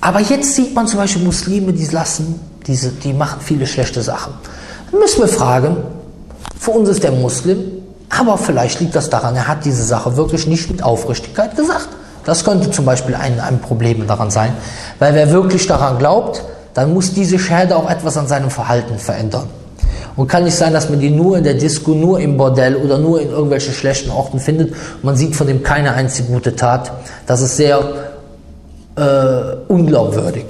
Aber 0.00 0.20
jetzt 0.20 0.54
sieht 0.54 0.74
man 0.74 0.86
zum 0.86 0.98
Beispiel 0.98 1.22
Muslime, 1.22 1.72
die 1.72 1.86
lassen, 1.86 2.40
diese, 2.66 2.90
die 2.90 3.12
machen 3.12 3.40
viele 3.40 3.66
schlechte 3.66 4.00
Sachen. 4.00 4.32
Dann 4.90 5.00
müssen 5.00 5.20
wir 5.20 5.28
fragen, 5.28 5.76
für 6.60 6.72
uns 6.72 6.90
ist 6.90 7.02
der 7.02 7.12
Muslim, 7.12 7.58
aber 8.10 8.36
vielleicht 8.36 8.80
liegt 8.80 8.94
das 8.94 9.08
daran, 9.08 9.34
er 9.34 9.48
hat 9.48 9.64
diese 9.64 9.82
Sache 9.82 10.18
wirklich 10.18 10.46
nicht 10.46 10.70
mit 10.70 10.82
Aufrichtigkeit 10.82 11.56
gesagt. 11.56 11.88
Das 12.26 12.44
könnte 12.44 12.70
zum 12.70 12.84
Beispiel 12.84 13.14
ein, 13.14 13.40
ein 13.40 13.60
Problem 13.60 14.06
daran 14.06 14.30
sein, 14.30 14.52
weil 14.98 15.14
wer 15.14 15.32
wirklich 15.32 15.66
daran 15.66 15.98
glaubt, 15.98 16.44
dann 16.74 16.92
muss 16.92 17.14
diese 17.14 17.38
Scherde 17.38 17.74
auch 17.74 17.90
etwas 17.90 18.18
an 18.18 18.28
seinem 18.28 18.50
Verhalten 18.50 18.98
verändern. 18.98 19.48
Und 20.16 20.28
kann 20.28 20.44
nicht 20.44 20.54
sein, 20.54 20.74
dass 20.74 20.90
man 20.90 21.00
die 21.00 21.08
nur 21.08 21.38
in 21.38 21.44
der 21.44 21.54
Disco, 21.54 21.92
nur 21.92 22.20
im 22.20 22.36
Bordell 22.36 22.76
oder 22.76 22.98
nur 22.98 23.22
in 23.22 23.30
irgendwelchen 23.30 23.72
schlechten 23.72 24.10
Orten 24.10 24.38
findet 24.38 24.74
man 25.02 25.16
sieht 25.16 25.34
von 25.34 25.46
dem 25.46 25.62
keine 25.62 25.94
einzige 25.94 26.30
gute 26.30 26.54
Tat. 26.54 26.92
Das 27.26 27.40
ist 27.40 27.56
sehr 27.56 27.80
äh, 28.96 29.56
unglaubwürdig. 29.68 30.44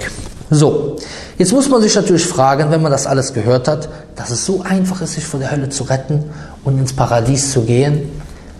So, 0.49 0.97
jetzt 1.41 1.53
muss 1.53 1.69
man 1.69 1.81
sich 1.81 1.95
natürlich 1.95 2.27
fragen, 2.27 2.69
wenn 2.69 2.83
man 2.83 2.91
das 2.91 3.07
alles 3.07 3.33
gehört 3.33 3.67
hat, 3.67 3.89
dass 4.15 4.29
es 4.29 4.45
so 4.45 4.61
einfach 4.61 5.01
ist, 5.01 5.13
sich 5.13 5.25
von 5.25 5.39
der 5.39 5.49
Hölle 5.49 5.69
zu 5.69 5.85
retten 5.85 6.25
und 6.63 6.77
ins 6.77 6.93
Paradies 6.93 7.51
zu 7.51 7.61
gehen, 7.61 8.11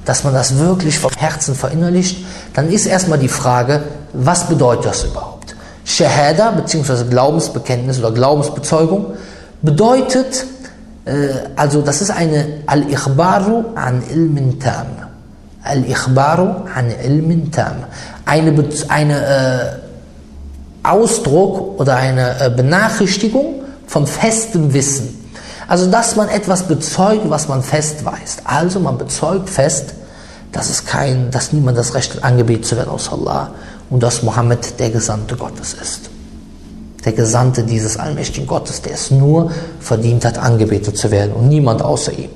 dass 0.04 0.24
man 0.24 0.34
das 0.34 0.58
wirklich 0.58 0.98
vom 0.98 1.12
Herzen 1.16 1.54
verinnerlicht, 1.54 2.26
dann 2.56 2.72
ist 2.72 2.88
erstmal 2.88 3.20
die 3.20 3.28
Frage, 3.28 3.84
was 4.14 4.48
bedeutet 4.48 4.86
das 4.86 5.04
überhaupt? 5.04 5.56
Shahada 5.86 6.50
bzw. 6.50 7.08
Glaubensbekenntnis 7.08 8.00
oder 8.00 8.12
Glaubensbezeugung 8.12 9.14
bedeutet, 9.62 10.48
äh, 11.06 11.28
also 11.56 11.84
das 11.84 12.02
ist 12.02 12.10
eine 12.10 12.64
Al-Ikhbaru 12.66 13.76
an 13.76 14.02
ilmin 14.12 14.60
tam. 14.60 14.88
Al-Ikhbaru 15.62 16.66
an 16.76 16.90
ilmin 17.06 17.52
tam. 17.52 17.84
Eine, 18.26 18.66
eine 18.90 19.26
äh, 19.26 19.81
Ausdruck 20.84 21.80
oder 21.80 21.96
eine 21.96 22.40
äh, 22.40 22.50
Benachrichtigung 22.50 23.64
von 23.88 24.08
festem 24.08 24.74
Wissen. 24.74 25.18
Also, 25.68 25.90
dass 25.90 26.16
man 26.16 26.28
etwas 26.30 26.64
bezeugt, 26.64 27.30
was 27.30 27.48
man 27.48 27.64
fest 27.64 28.04
weiß. 28.04 28.38
Also, 28.44 28.80
man 28.80 28.98
bezeugt 28.98 29.50
fest, 29.50 29.94
dass 30.52 30.70
es 30.70 30.86
kein, 30.86 31.32
dass 31.32 31.54
niemand 31.54 31.78
das 31.78 31.94
Recht 31.94 32.16
hat, 32.16 32.24
angebetet 32.24 32.66
zu 32.66 32.76
werden 32.76 32.90
außer 32.90 33.14
Allah 33.14 33.52
und 33.90 34.02
dass 34.04 34.24
Mohammed 34.24 34.80
der 34.80 34.90
Gesandte 34.90 35.36
Gottes 35.36 35.74
ist. 35.74 36.10
Der 37.06 37.14
Gesandte 37.14 37.64
dieses 37.64 37.98
allmächtigen 37.98 38.48
Gottes, 38.48 38.82
der 38.82 38.94
es 38.94 39.12
nur 39.12 39.52
verdient 39.80 40.26
hat, 40.26 40.38
angebetet 40.38 40.98
zu 40.98 41.10
werden 41.10 41.34
und 41.34 41.48
niemand 41.48 41.82
außer 41.82 42.12
ihm. 42.14 42.30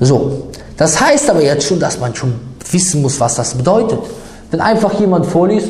So, 0.00 0.48
das 0.76 1.00
heißt 1.00 1.30
aber 1.30 1.42
jetzt 1.42 1.66
schon, 1.66 1.80
dass 1.80 1.98
man 1.98 2.14
schon 2.14 2.34
wissen 2.70 3.02
muss, 3.02 3.18
was 3.18 3.34
das 3.34 3.54
bedeutet. 3.54 3.98
Wenn 4.50 4.60
einfach 4.60 4.98
jemand 5.00 5.26
vorliest, 5.26 5.68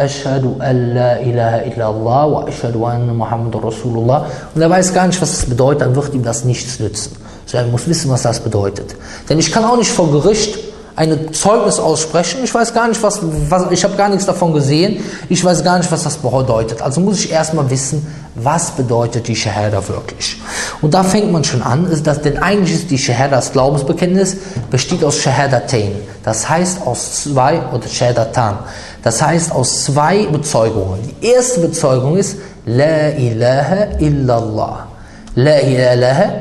Ashhadu 0.00 0.56
an 0.58 0.94
la 0.94 1.18
ilaha 1.18 1.58
illallah 1.68 2.32
wa 2.32 2.44
ashhadu 2.46 2.84
anna 2.84 3.12
Muhammad 3.12 3.54
Rasulullah 3.62 4.26
und 4.54 4.62
er 4.62 4.70
weiß 4.70 4.94
gar 4.94 5.06
nicht, 5.06 5.20
was 5.20 5.30
das 5.30 5.46
bedeutet, 5.46 5.82
dann 5.82 5.94
wird 5.94 6.14
ihm 6.14 6.22
das 6.22 6.44
nichts 6.44 6.80
nützen. 6.80 7.16
So, 7.46 7.58
er 7.58 7.66
muss 7.66 7.86
wissen, 7.88 8.10
was 8.10 8.22
das 8.22 8.40
bedeutet. 8.40 8.94
Denn 9.28 9.38
ich 9.38 9.50
kann 9.52 9.64
auch 9.64 9.76
nicht 9.76 9.90
vor 9.90 10.10
Gericht 10.10 10.58
ein 10.96 11.32
Zeugnis 11.32 11.78
aussprechen. 11.78 12.40
Ich 12.44 12.54
weiß 12.54 12.74
gar 12.74 12.86
nicht, 12.86 13.02
was, 13.02 13.20
was 13.48 13.70
ich 13.70 13.84
habe 13.84 13.96
gar 13.96 14.08
nichts 14.10 14.26
davon 14.26 14.52
gesehen. 14.52 15.02
Ich 15.28 15.42
weiß 15.42 15.64
gar 15.64 15.78
nicht, 15.78 15.90
was 15.90 16.02
das 16.02 16.18
bedeutet. 16.18 16.82
Also 16.82 17.00
muss 17.00 17.24
ich 17.24 17.32
erstmal 17.32 17.70
wissen, 17.70 18.06
was 18.34 18.72
bedeutet 18.72 19.26
die 19.26 19.34
Shahada 19.34 19.86
wirklich. 19.88 20.40
Und 20.82 20.94
da 20.94 21.02
fängt 21.02 21.32
man 21.32 21.42
schon 21.42 21.62
an, 21.62 21.90
ist 21.90 22.06
das, 22.06 22.20
denn 22.20 22.38
eigentlich 22.38 22.74
ist 22.74 22.90
die 22.90 22.98
Shahada, 22.98 23.36
das 23.36 23.52
Glaubensbekenntnis, 23.52 24.36
besteht 24.70 25.02
aus 25.02 25.16
Shahadatain. 25.16 25.92
Das 26.22 26.48
heißt 26.48 26.86
aus 26.86 27.22
zwei, 27.24 27.62
oder 27.72 27.88
Shahadatan. 27.88 28.58
Das 29.02 29.22
heißt 29.22 29.52
aus 29.52 29.84
zwei 29.84 30.26
Bezeugungen. 30.26 31.00
Die 31.20 31.26
erste 31.26 31.60
Bezeugung 31.60 32.16
ist, 32.16 32.36
La 32.66 33.08
ilaha 33.10 33.98
illallah. 33.98 34.86
La 35.34 35.60
ilaha, 35.60 36.32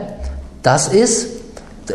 das 0.61 0.89
ist 0.89 1.27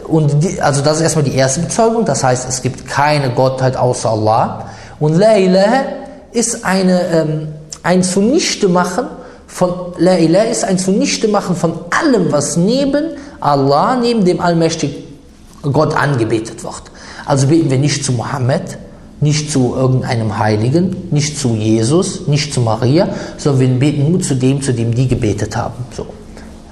und 0.08 0.42
die, 0.42 0.60
also 0.60 0.82
das 0.82 0.96
ist 0.96 1.02
erstmal 1.02 1.24
die 1.24 1.34
erste 1.34 1.60
Bezeugung, 1.60 2.04
das 2.04 2.24
heißt, 2.24 2.48
es 2.48 2.62
gibt 2.62 2.88
keine 2.88 3.30
Gottheit 3.30 3.76
außer 3.76 4.10
Allah. 4.10 4.68
Und 4.98 5.16
La 5.16 5.36
ilaha 5.36 5.84
ist 6.32 6.64
eine, 6.64 7.00
ähm, 7.12 7.48
ein 7.82 8.02
Zunichtemachen 8.02 9.06
von, 9.46 9.94
La 9.98 10.18
ilaha 10.18 10.44
ist 10.44 10.64
ein 10.64 10.78
Zunichtemachen 10.78 11.54
von 11.54 11.78
allem, 11.90 12.32
was 12.32 12.56
neben 12.56 13.10
Allah, 13.40 13.96
neben 13.96 14.24
dem 14.24 14.40
allmächtigen 14.40 15.04
Gott 15.62 15.96
angebetet 15.96 16.64
wird. 16.64 16.82
Also 17.24 17.46
beten 17.46 17.70
wir 17.70 17.78
nicht 17.78 18.04
zu 18.04 18.12
Mohammed, 18.12 18.78
nicht 19.20 19.50
zu 19.50 19.74
irgendeinem 19.74 20.38
Heiligen, 20.38 21.08
nicht 21.10 21.38
zu 21.38 21.54
Jesus, 21.54 22.26
nicht 22.26 22.52
zu 22.52 22.60
Maria, 22.60 23.08
sondern 23.38 23.60
wir 23.60 23.78
beten 23.78 24.10
nur 24.10 24.20
zu 24.20 24.34
dem, 24.34 24.60
zu 24.60 24.72
dem 24.72 24.94
die 24.94 25.08
gebetet 25.08 25.56
haben. 25.56 25.84
So. 25.96 26.06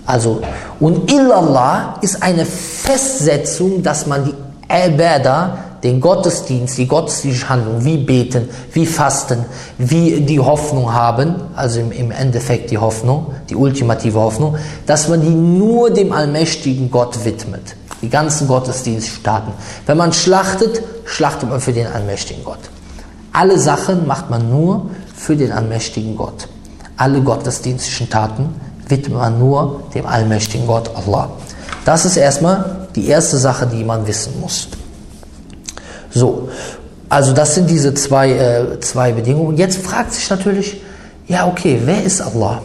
Also, 0.04 0.40
und 0.80 1.10
illallah 1.10 1.98
ist 2.02 2.22
eine 2.22 2.44
Festsetzung, 2.44 3.82
dass 3.82 4.06
man 4.06 4.24
die 4.24 4.34
Ibadah, 4.68 5.58
den 5.82 6.00
Gottesdienst, 6.00 6.78
die 6.78 6.86
gottesdienstliche 6.86 7.48
Handlung, 7.48 7.84
wie 7.84 7.96
beten, 7.96 8.48
wie 8.72 8.86
fasten, 8.86 9.44
wie 9.78 10.20
die 10.20 10.38
Hoffnung 10.38 10.92
haben, 10.92 11.34
also 11.56 11.80
im, 11.80 11.90
im 11.92 12.10
Endeffekt 12.10 12.70
die 12.70 12.78
Hoffnung, 12.78 13.34
die 13.50 13.56
ultimative 13.56 14.18
Hoffnung, 14.18 14.56
dass 14.86 15.08
man 15.08 15.20
die 15.20 15.30
nur 15.30 15.90
dem 15.90 16.12
allmächtigen 16.12 16.90
Gott 16.90 17.24
widmet. 17.24 17.76
Die 18.02 18.10
ganzen 18.10 18.48
Gottesdienststaaten. 18.48 19.52
Wenn 19.86 19.96
man 19.96 20.12
schlachtet, 20.12 20.82
schlachtet 21.04 21.48
man 21.48 21.60
für 21.60 21.72
den 21.72 21.86
allmächtigen 21.86 22.44
Gott. 22.44 22.58
Alle 23.32 23.58
Sachen 23.58 24.06
macht 24.06 24.28
man 24.28 24.50
nur 24.50 24.90
für 25.14 25.36
den 25.36 25.52
allmächtigen 25.52 26.16
Gott. 26.16 26.48
Alle 26.96 27.20
gottesdienstlichen 27.22 28.10
Taten 28.10 28.54
widmet 28.88 29.18
man 29.18 29.38
nur 29.38 29.84
dem 29.94 30.06
allmächtigen 30.06 30.66
Gott 30.66 30.90
Allah. 30.94 31.30
Das 31.84 32.04
ist 32.04 32.16
erstmal 32.16 32.88
die 32.94 33.06
erste 33.06 33.38
Sache, 33.38 33.66
die 33.66 33.84
man 33.84 34.06
wissen 34.06 34.38
muss. 34.40 34.68
So, 36.10 36.48
also 37.08 37.32
das 37.32 37.54
sind 37.54 37.70
diese 37.70 37.94
zwei, 37.94 38.30
äh, 38.30 38.80
zwei 38.80 39.12
Bedingungen. 39.12 39.56
Jetzt 39.56 39.82
fragt 39.82 40.12
sich 40.12 40.28
natürlich, 40.28 40.80
ja 41.26 41.46
okay, 41.46 41.80
wer 41.84 42.02
ist 42.02 42.20
Allah? 42.20 42.62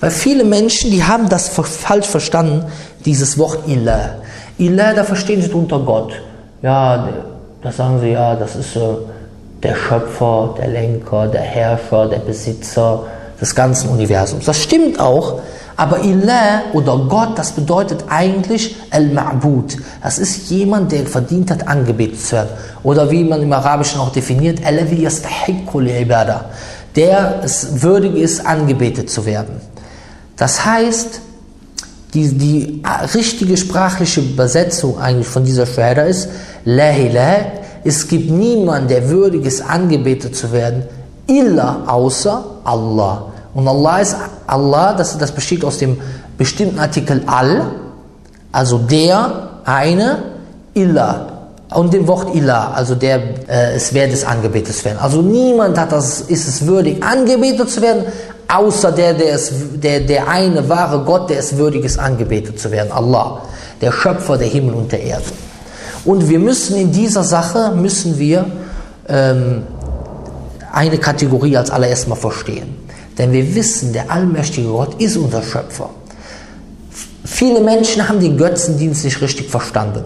Weil 0.00 0.10
viele 0.10 0.44
Menschen, 0.44 0.90
die 0.90 1.04
haben 1.04 1.28
das 1.28 1.48
falsch 1.48 2.06
verstanden, 2.06 2.64
dieses 3.04 3.38
Wort 3.38 3.68
Ilah. 3.68 4.16
Ilah, 4.60 4.92
da 4.92 5.04
verstehen 5.04 5.40
sie 5.40 5.50
unter 5.52 5.78
Gott. 5.78 6.12
Ja, 6.62 7.08
da 7.62 7.72
sagen 7.72 7.98
sie, 8.00 8.10
ja, 8.10 8.36
das 8.36 8.56
ist 8.56 8.76
äh, 8.76 8.80
der 9.62 9.74
Schöpfer, 9.74 10.54
der 10.58 10.68
Lenker, 10.68 11.28
der 11.28 11.40
Herrscher, 11.40 12.08
der 12.08 12.18
Besitzer 12.18 13.04
des 13.40 13.54
ganzen 13.54 13.88
Universums. 13.88 14.44
Das 14.44 14.58
stimmt 14.58 15.00
auch, 15.00 15.40
aber 15.76 16.04
Ilah 16.04 16.62
oder 16.74 16.98
Gott, 17.08 17.38
das 17.38 17.52
bedeutet 17.52 18.04
eigentlich 18.10 18.76
Al-Ma'bud. 18.90 19.78
Das 20.02 20.18
ist 20.18 20.50
jemand, 20.50 20.92
der 20.92 21.06
verdient 21.06 21.50
hat, 21.50 21.66
angebetet 21.66 22.20
zu 22.20 22.36
werden. 22.36 22.50
Oder 22.82 23.10
wie 23.10 23.24
man 23.24 23.40
im 23.40 23.52
Arabischen 23.54 23.98
auch 23.98 24.12
definiert, 24.12 24.60
der 26.96 27.40
es 27.42 27.82
würdig 27.82 28.14
ist, 28.16 28.46
angebetet 28.46 29.08
zu 29.08 29.24
werden. 29.24 29.58
Das 30.36 30.66
heißt, 30.66 31.22
die, 32.14 32.28
die 32.28 32.82
richtige 33.14 33.56
sprachliche 33.56 34.20
Übersetzung 34.20 34.98
eigentlich 34.98 35.28
von 35.28 35.44
dieser 35.44 35.66
Shahada 35.66 36.02
ist, 36.02 36.28
La 36.64 36.90
ilaha, 36.90 37.60
es 37.84 38.06
gibt 38.08 38.30
niemanden, 38.30 38.88
der 38.88 39.08
würdig 39.08 39.46
ist, 39.46 39.62
angebetet 39.62 40.36
zu 40.36 40.52
werden, 40.52 40.84
illa 41.26 41.84
außer 41.86 42.44
Allah. 42.64 43.26
Und 43.54 43.66
Allah 43.66 43.98
ist 44.00 44.16
Allah, 44.46 44.94
das, 44.94 45.16
das 45.16 45.32
besteht 45.32 45.64
aus 45.64 45.78
dem 45.78 45.98
bestimmten 46.36 46.78
Artikel 46.78 47.22
al, 47.26 47.62
also 48.52 48.78
der, 48.78 49.50
eine, 49.64 50.22
illa. 50.74 51.26
Und 51.72 51.92
dem 51.94 52.08
Wort 52.08 52.34
Ilah, 52.34 52.72
also 52.72 52.96
der 52.96 53.20
äh, 53.48 53.76
es 53.76 53.94
wert 53.94 54.12
ist, 54.12 54.26
angebetet 54.26 54.74
zu 54.74 54.84
werden. 54.84 54.98
Also 55.00 55.22
niemand 55.22 55.78
hat 55.78 55.92
das, 55.92 56.20
ist 56.22 56.48
es 56.48 56.66
würdig, 56.66 57.00
angebetet 57.00 57.70
zu 57.70 57.80
werden, 57.80 58.06
außer 58.54 58.92
der, 58.92 59.14
der, 59.14 59.34
es, 59.34 59.52
der, 59.74 60.00
der 60.00 60.28
eine 60.28 60.68
wahre 60.68 61.04
Gott, 61.04 61.30
der 61.30 61.38
es 61.38 61.56
würdig 61.56 61.84
ist, 61.84 61.98
angebetet 61.98 62.58
zu 62.58 62.70
werden. 62.70 62.92
Allah, 62.92 63.42
der 63.80 63.92
Schöpfer 63.92 64.36
der 64.38 64.48
Himmel 64.48 64.74
und 64.74 64.92
der 64.92 65.02
Erde. 65.02 65.24
Und 66.04 66.28
wir 66.28 66.38
müssen 66.38 66.76
in 66.76 66.92
dieser 66.92 67.24
Sache, 67.24 67.72
müssen 67.74 68.18
wir 68.18 68.46
ähm, 69.08 69.62
eine 70.72 70.98
Kategorie 70.98 71.56
als 71.56 71.70
allererstes 71.70 72.08
mal 72.08 72.16
verstehen. 72.16 72.76
Denn 73.18 73.32
wir 73.32 73.54
wissen, 73.54 73.92
der 73.92 74.10
allmächtige 74.10 74.68
Gott 74.68 75.00
ist 75.00 75.16
unser 75.16 75.42
Schöpfer. 75.42 75.90
Viele 77.24 77.60
Menschen 77.60 78.08
haben 78.08 78.20
den 78.20 78.36
Götzendienst 78.36 79.04
nicht 79.04 79.20
richtig 79.20 79.50
verstanden. 79.50 80.04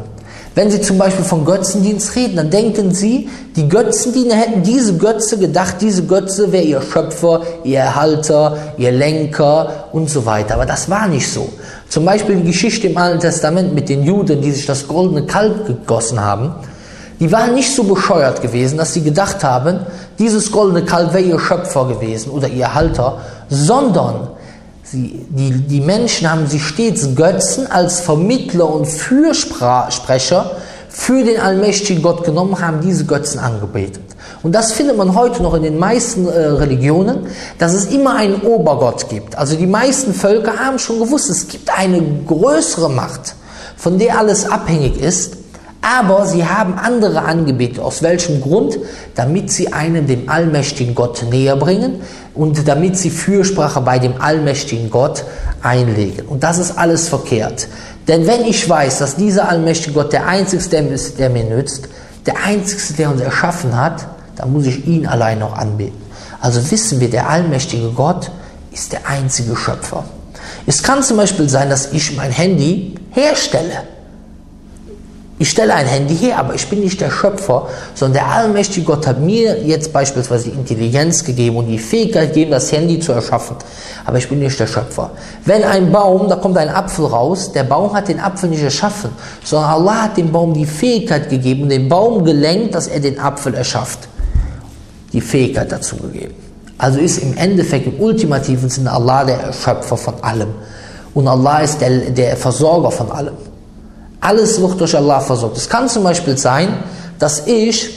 Wenn 0.55 0.71
sie 0.71 0.81
zum 0.81 0.99
Beispiel 0.99 1.25
von 1.25 1.45
Götzendienst 1.45 2.15
reden, 2.15 2.37
dann 2.37 2.51
denken 2.51 2.95
sie, 2.95 3.29
die 3.57 3.69
Götzendiener 3.69 4.37
hätten 4.37 4.63
diese 4.63 4.97
Götze 4.97 5.39
gedacht, 5.39 5.77
diese 5.81 6.05
Götze 6.05 6.53
wäre 6.53 6.63
ihr 6.63 6.81
Schöpfer, 6.81 7.43
ihr 7.65 7.81
Erhalter, 7.81 8.57
ihr 8.79 8.93
Lenker 8.93 9.89
und 9.93 10.09
so 10.09 10.25
weiter. 10.27 10.55
Aber 10.55 10.67
das 10.67 10.89
war 10.89 11.09
nicht 11.09 11.29
so. 11.31 11.49
Zum 11.89 12.05
Beispiel 12.05 12.37
die 12.37 12.45
Geschichte 12.45 12.87
im 12.87 12.97
Alten 12.97 13.21
Testament 13.21 13.75
mit 13.75 13.89
den 13.89 14.05
Juden, 14.05 14.41
die 14.41 14.53
sich 14.53 14.67
das 14.67 14.87
goldene 14.87 15.27
Kalb 15.27 15.67
gegossen 15.67 16.21
haben 16.21 16.55
die 17.21 17.31
waren 17.31 17.55
nicht 17.55 17.75
so 17.75 17.85
bescheuert 17.85 18.43
gewesen, 18.43 18.77
dass 18.77 18.93
sie 18.93 19.03
gedacht 19.03 19.45
haben, 19.45 19.81
dieses 20.19 20.51
goldene 20.51 20.85
Kalb 20.85 21.15
wäre 21.15 21.23
ihr 21.23 21.39
Schöpfer 21.39 21.87
gewesen 21.87 22.31
oder 22.31 22.49
ihr 22.49 22.75
Halter, 22.75 23.19
sondern 23.49 24.29
sie, 24.95 25.27
die, 25.29 25.51
die 25.51 25.81
Menschen 25.81 26.31
haben 26.31 26.47
sich 26.47 26.65
stets 26.65 27.15
Götzen 27.15 27.67
als 27.71 28.01
Vermittler 28.01 28.69
und 28.71 28.87
Fürsprecher 28.87 30.53
für 30.89 31.25
den 31.25 31.41
allmächtigen 31.41 32.03
Gott 32.03 32.25
genommen, 32.25 32.61
haben 32.61 32.81
diese 32.81 33.05
Götzen 33.05 33.41
angebetet. 33.41 34.03
Und 34.43 34.55
das 34.55 34.73
findet 34.73 34.97
man 34.97 35.15
heute 35.15 35.43
noch 35.43 35.55
in 35.55 35.63
den 35.63 35.79
meisten 35.79 36.27
äh, 36.29 36.31
Religionen, 36.31 37.27
dass 37.59 37.75
es 37.75 37.87
immer 37.87 38.15
einen 38.15 38.43
Obergott 38.43 39.09
gibt. 39.09 39.37
Also 39.37 39.57
die 39.57 39.67
meisten 39.67 40.15
Völker 40.15 40.57
haben 40.59 40.79
schon 40.79 41.01
gewusst, 41.01 41.29
es 41.31 41.49
gibt 41.49 41.77
eine 41.77 42.01
größere 42.27 42.89
Macht, 42.89 43.35
von 43.77 43.99
der 43.99 44.19
alles 44.19 44.49
abhängig 44.49 45.01
ist 45.01 45.44
aber 45.85 46.27
sie 46.27 46.47
haben 46.47 46.79
andere 46.79 47.23
angebetet. 47.23 47.79
Aus 47.79 48.03
welchem 48.03 48.41
Grund? 48.41 48.79
Damit 49.15 49.51
sie 49.51 49.73
einen 49.73 50.07
dem 50.07 50.31
allmächtigen 50.31 50.95
Gott 50.95 51.25
näher 51.31 51.57
bringen 51.57 52.01
und 52.35 52.67
damit 52.67 52.97
sie 52.97 53.11
Fürsprache 53.11 53.83
bei 53.83 53.99
dem 53.99 54.21
allmächtigen 54.21 54.89
Gott 54.91 55.25
einlegen. 55.63 56.27
Und 56.27 56.43
das 56.43 56.59
ist 56.59 56.79
alles 56.79 57.09
verkehrt. 57.09 57.69
Denn 58.09 58.27
wenn 58.27 58.45
ich 58.45 58.69
weiß, 58.69 58.99
dass 58.99 59.17
dieser 59.17 59.49
allmächtige 59.49 59.95
Gott 59.95 60.13
der 60.13 60.27
Einzige 60.27 60.63
ist, 60.79 61.19
der 61.19 61.31
mir 61.31 61.45
nützt, 61.45 61.89
der 62.25 62.43
Einzige, 62.43 62.95
der 62.95 63.11
uns 63.11 63.21
erschaffen 63.21 63.79
hat, 63.79 64.07
dann 64.37 64.53
muss 64.53 64.67
ich 64.67 64.87
ihn 64.87 65.07
allein 65.07 65.39
noch 65.39 65.57
anbeten. 65.57 66.01
Also 66.41 66.71
wissen 66.71 67.01
wir, 67.01 67.11
der 67.11 67.29
allmächtige 67.29 67.91
Gott 67.91 68.31
ist 68.73 68.93
der 68.93 69.07
einzige 69.07 69.55
Schöpfer. 69.55 70.05
Es 70.67 70.83
kann 70.83 71.03
zum 71.03 71.19
Beispiel 71.19 71.49
sein, 71.49 71.69
dass 71.69 71.93
ich 71.93 72.17
mein 72.17 72.31
Handy 72.31 72.95
herstelle. 73.11 73.94
Ich 75.37 75.51
stelle 75.51 75.75
ein 75.75 75.87
Handy 75.87 76.15
her, 76.15 76.39
aber 76.39 76.55
ich 76.55 76.69
bin 76.69 76.79
nicht 76.79 77.01
der 77.01 77.11
Schöpfer, 77.11 77.69
sondern 77.95 78.23
der 78.23 78.33
allmächtige 78.33 78.87
Gott 78.87 79.05
hat 79.05 79.19
mir 79.19 79.65
jetzt 79.65 79.93
beispielsweise 79.93 80.51
die 80.51 80.57
Intelligenz 80.57 81.25
gegeben 81.25 81.57
und 81.57 81.67
die 81.67 81.79
Fähigkeit 81.79 82.29
gegeben, 82.29 82.53
das 82.53 82.71
Handy 82.71 83.01
zu 83.01 83.11
erschaffen. 83.11 83.57
Aber 84.05 84.19
ich 84.19 84.29
bin 84.29 84.39
nicht 84.39 84.61
der 84.61 84.69
Schöpfer. 84.69 85.11
Wenn 85.45 85.65
ein 85.65 85.91
Baum, 85.91 86.29
da 86.29 86.37
kommt 86.37 86.57
ein 86.57 86.69
Apfel 86.69 87.07
raus, 87.07 87.51
der 87.51 87.65
Baum 87.65 87.93
hat 87.95 88.07
den 88.07 88.21
Apfel 88.21 88.49
nicht 88.49 88.63
erschaffen, 88.63 89.11
sondern 89.43 89.71
Allah 89.71 90.03
hat 90.03 90.17
dem 90.17 90.31
Baum 90.31 90.55
die 90.55 90.67
Fähigkeit 90.67 91.29
gegeben, 91.29 91.69
den 91.69 91.89
Baum 91.89 92.25
gelenkt, 92.25 92.77
dass 92.77 92.87
er 92.87 93.01
den 93.01 93.19
Apfel 93.19 93.55
erschafft. 93.55 94.09
Die 95.13 95.21
Fähigkeit 95.21 95.73
dazu 95.73 95.97
gegeben. 95.97 96.35
Also 96.79 97.01
ist 97.01 97.19
im 97.19 97.37
Endeffekt 97.37 97.89
im 97.89 98.01
ultimativen 98.01 98.69
Sinne 98.69 98.93
Allah 98.93 99.25
der 99.25 99.53
Schöpfer 99.53 99.97
von 99.97 100.15
allem. 100.23 100.51
Und 101.13 101.27
Allah 101.27 101.59
ist 101.59 101.81
der, 101.81 102.11
der 102.11 102.37
Versorger 102.37 102.93
von 102.93 103.11
allem. 103.11 103.35
Alles 104.25 104.59
wird 104.59 104.81
durch 104.81 104.97
Allah 104.97 105.21
versorgt. 105.21 105.59
Es 105.59 105.69
kann 105.69 105.87
zum 105.87 106.03
Beispiel 106.03 106.39
sein, 106.39 106.79
dass 107.19 107.47
ich 107.47 107.91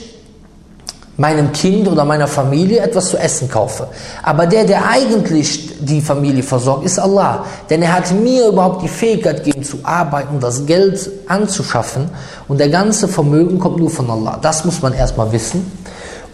meinem 1.15 1.53
Kind 1.53 1.87
oder 1.87 2.03
meiner 2.03 2.27
Familie 2.27 2.81
etwas 2.81 3.11
zu 3.11 3.17
essen 3.17 3.49
kaufe. 3.49 3.87
Aber 4.23 4.45
der, 4.45 4.65
der 4.65 4.89
eigentlich 4.89 5.71
die 5.79 6.01
Familie 6.01 6.43
versorgt, 6.43 6.85
ist 6.85 6.99
Allah. 6.99 7.45
Denn 7.69 7.81
er 7.81 7.93
hat 7.93 8.11
mir 8.11 8.49
überhaupt 8.49 8.83
die 8.83 8.89
Fähigkeit 8.89 9.45
gegeben 9.45 9.63
zu 9.63 9.77
arbeiten, 9.83 10.41
das 10.41 10.65
Geld 10.65 11.09
anzuschaffen. 11.29 12.09
Und 12.49 12.59
der 12.59 12.69
ganze 12.69 13.07
Vermögen 13.07 13.57
kommt 13.57 13.77
nur 13.77 13.89
von 13.89 14.09
Allah. 14.09 14.37
Das 14.41 14.65
muss 14.65 14.81
man 14.81 14.93
erstmal 14.93 15.31
wissen. 15.31 15.71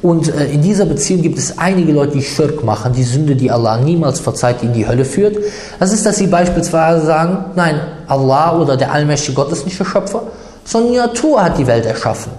Und 0.02 0.28
äh, 0.28 0.48
in 0.48 0.64
dieser 0.64 0.86
Beziehung 0.86 1.22
gibt 1.22 1.38
es 1.38 1.60
einige 1.60 1.92
Leute, 1.92 2.14
die 2.14 2.24
Schirk 2.24 2.64
machen, 2.64 2.94
die 2.94 3.04
Sünde, 3.04 3.36
die 3.36 3.52
Allah 3.52 3.78
niemals 3.78 4.20
verzeiht, 4.20 4.64
die 4.64 4.66
in 4.66 4.74
die 4.74 4.88
Hölle 4.88 5.06
führt. 5.06 5.38
Das 5.80 5.94
ist, 5.94 6.04
dass 6.04 6.18
sie 6.18 6.28
beispielsweise 6.28 7.06
sagen, 7.06 7.46
nein, 7.56 7.80
Allah 8.08 8.58
oder 8.60 8.78
der 8.78 8.92
allmächtige 8.92 9.34
Gott 9.34 9.52
ist 9.52 9.66
nicht 9.66 9.80
der 9.80 9.86
Schöpfer, 9.86 10.24
sondern 10.66 10.92
die 10.92 10.98
Natur 10.98 11.44
hat 11.44 11.58
die 11.58 11.68
Welt 11.68 11.86
erschaffen. 11.86 12.32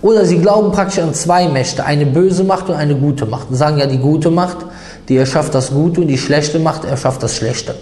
Oder 0.00 0.24
sie 0.24 0.38
glauben 0.38 0.70
praktisch 0.70 1.00
an 1.00 1.12
zwei 1.12 1.48
Mächte, 1.48 1.84
eine 1.84 2.06
böse 2.06 2.44
Macht 2.44 2.68
und 2.68 2.76
eine 2.76 2.94
gute 2.94 3.26
Macht. 3.26 3.50
Und 3.50 3.56
sagen 3.56 3.78
ja, 3.78 3.86
die 3.86 3.98
gute 3.98 4.30
Macht, 4.30 4.58
die 5.08 5.16
erschafft 5.16 5.54
das 5.54 5.70
Gute 5.70 6.00
und 6.02 6.06
die 6.06 6.18
schlechte 6.18 6.58
Macht 6.58 6.84
erschafft 6.84 7.22
das 7.22 7.34
Schlechte. 7.34 7.74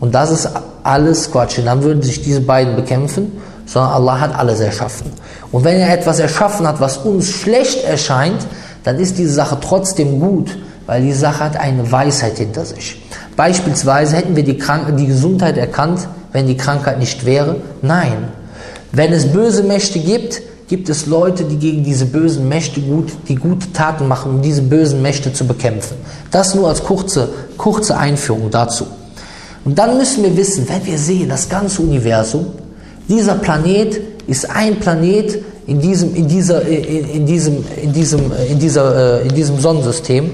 Und 0.00 0.14
das 0.14 0.30
ist 0.30 0.48
alles 0.82 1.30
Quatsch. 1.30 1.58
Und 1.58 1.66
dann 1.66 1.82
würden 1.82 2.02
sich 2.02 2.22
diese 2.22 2.40
beiden 2.40 2.74
bekämpfen, 2.74 3.32
sondern 3.66 3.92
Allah 3.92 4.20
hat 4.20 4.38
alles 4.38 4.60
erschaffen. 4.60 5.12
Und 5.50 5.64
wenn 5.64 5.78
er 5.78 5.92
etwas 5.92 6.18
erschaffen 6.18 6.66
hat, 6.66 6.80
was 6.80 6.98
uns 6.98 7.30
schlecht 7.30 7.84
erscheint, 7.84 8.46
dann 8.84 8.98
ist 8.98 9.18
diese 9.18 9.32
Sache 9.32 9.58
trotzdem 9.60 10.20
gut, 10.20 10.56
weil 10.86 11.02
die 11.02 11.12
Sache 11.12 11.44
hat 11.44 11.56
eine 11.56 11.92
Weisheit 11.92 12.38
hinter 12.38 12.64
sich. 12.64 13.00
Beispielsweise 13.36 14.16
hätten 14.16 14.36
wir 14.36 14.42
die, 14.42 14.58
Krank 14.58 14.96
die 14.96 15.06
Gesundheit 15.06 15.56
erkannt, 15.56 16.08
wenn 16.32 16.46
die 16.46 16.56
Krankheit 16.56 16.98
nicht 16.98 17.24
wäre? 17.24 17.56
Nein. 17.82 18.28
Wenn 18.92 19.12
es 19.12 19.32
böse 19.32 19.62
Mächte 19.62 19.98
gibt, 19.98 20.42
gibt 20.68 20.88
es 20.88 21.06
Leute, 21.06 21.44
die 21.44 21.56
gegen 21.56 21.84
diese 21.84 22.06
bösen 22.06 22.48
Mächte 22.48 22.80
gut, 22.80 23.12
die 23.28 23.34
gute 23.34 23.72
Taten 23.72 24.08
machen, 24.08 24.36
um 24.36 24.42
diese 24.42 24.62
bösen 24.62 25.02
Mächte 25.02 25.32
zu 25.32 25.46
bekämpfen. 25.46 25.96
Das 26.30 26.54
nur 26.54 26.68
als 26.68 26.82
kurze, 26.82 27.28
kurze 27.58 27.96
Einführung 27.96 28.50
dazu. 28.50 28.86
Und 29.64 29.78
dann 29.78 29.96
müssen 29.98 30.24
wir 30.24 30.36
wissen, 30.36 30.66
wenn 30.68 30.84
wir 30.84 30.98
sehen, 30.98 31.28
das 31.28 31.48
ganze 31.48 31.82
Universum, 31.82 32.46
dieser 33.08 33.34
Planet 33.34 34.00
ist 34.26 34.48
ein 34.50 34.76
Planet 34.80 35.42
in 35.66 35.80
diesem, 35.80 36.14
in 36.14 36.26
dieser, 36.26 36.62
in, 36.62 37.10
in 37.10 37.26
diesem, 37.26 37.64
in 37.80 37.92
diesem, 37.92 38.32
in 38.50 38.58
dieser, 38.58 39.20
äh, 39.20 39.28
in 39.28 39.34
diesem 39.34 39.60
Sonnensystem. 39.60 40.30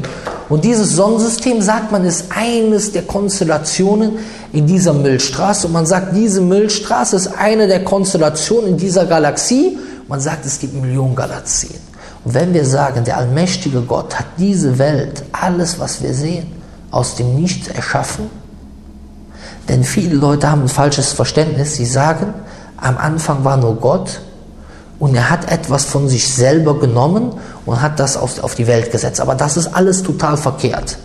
Und 0.49 0.65
dieses 0.65 0.93
Sonnensystem, 0.93 1.61
sagt 1.61 1.93
man, 1.93 2.05
ist 2.05 2.27
eines 2.31 2.93
der 2.93 3.03
Konstellationen 3.03 4.19
in 4.53 4.67
dieser 4.67 4.95
Milchstraße. 4.95 5.67
Und 5.67 5.75
man 5.75 5.87
sagt, 5.87 6.17
diese 6.17 6.41
Milchstraße 6.41 7.17
ist 7.17 7.29
eine 7.39 7.67
der 7.67 7.85
Konstellationen 7.85 8.71
in 8.71 8.77
dieser 8.79 9.05
Galaxie. 9.05 9.79
Man 10.09 10.21
sagt, 10.21 10.47
es 10.47 10.59
gibt 10.59 10.75
Millionen 10.75 11.15
Galaxien. 11.15 11.79
Und 12.25 12.33
wenn 12.35 12.55
wir 12.55 12.65
sagen, 12.65 13.05
der 13.05 13.19
allmächtige 13.19 13.83
Gott 13.83 14.19
hat 14.19 14.27
diese 14.39 14.79
Welt, 14.79 15.23
alles, 15.33 15.79
was 15.79 16.03
wir 16.03 16.15
sehen, 16.15 16.47
aus 16.91 17.17
dem 17.17 17.35
Nichts 17.35 17.69
erschaffen, 17.69 18.31
denn 19.69 19.85
viele 19.85 20.15
Leute 20.15 20.51
haben 20.51 20.63
ein 20.63 20.69
falsches 20.69 21.13
Verständnis. 21.13 21.77
Sie 21.77 21.85
sagen, 21.85 22.33
am 22.79 22.97
Anfang 22.97 23.45
war 23.45 23.59
nur 23.59 23.77
Gott 23.77 24.21
und 24.99 25.15
er 25.15 25.31
hat 25.31 25.51
etwas 25.51 25.85
von 25.85 26.09
sich 26.09 26.29
selber 26.29 26.79
genommen 26.79 27.33
und 27.67 27.81
hat 27.81 28.01
das 28.01 28.17
auf, 28.17 28.43
auf 28.43 28.55
die 28.55 28.67
Welt 28.67 28.91
gesetzt. 28.91 29.21
Aber 29.21 29.35
das 29.35 29.57
ist 29.57 29.75
alles 29.75 30.03
total 30.03 30.37
verkehrt. 30.37 30.99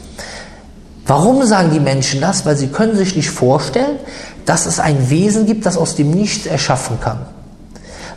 Warum 1.06 1.43
sagen 1.43 1.71
die 1.71 1.79
Menschen 1.79 2.21
das? 2.21 2.45
Weil 2.45 2.56
sie 2.56 2.67
können 2.67 2.95
sich 2.95 3.15
nicht 3.15 3.29
vorstellen, 3.29 3.99
dass 4.45 4.65
es 4.65 4.79
ein 4.79 5.10
Wesen 5.10 5.45
gibt, 5.45 5.65
das 5.65 5.77
aus 5.77 5.95
dem 5.95 6.12
Nichts 6.12 6.45
erschaffen 6.45 6.99
kann. 6.99 7.19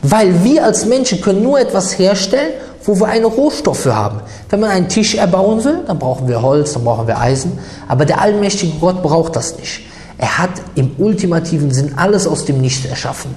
Weil 0.02 0.44
wir 0.44 0.64
als 0.64 0.86
Menschen 0.86 1.20
können 1.20 1.42
nur 1.42 1.58
etwas 1.58 1.98
herstellen, 1.98 2.52
wo 2.84 2.98
wir 3.00 3.08
einen 3.08 3.24
Rohstoff 3.24 3.80
für 3.80 3.96
haben. 3.96 4.20
Wenn 4.48 4.60
man 4.60 4.70
einen 4.70 4.88
Tisch 4.88 5.16
erbauen 5.16 5.64
will, 5.64 5.80
dann 5.86 5.98
brauchen 5.98 6.28
wir 6.28 6.40
Holz, 6.40 6.74
dann 6.74 6.84
brauchen 6.84 7.08
wir 7.08 7.18
Eisen. 7.18 7.58
Aber 7.88 8.04
der 8.04 8.20
allmächtige 8.20 8.78
Gott 8.78 9.02
braucht 9.02 9.34
das 9.34 9.56
nicht. 9.58 9.80
Er 10.18 10.38
hat 10.38 10.50
im 10.76 10.92
ultimativen 10.98 11.72
Sinn 11.72 11.94
alles 11.96 12.26
aus 12.26 12.44
dem 12.44 12.60
Nichts 12.60 12.86
erschaffen. 12.86 13.34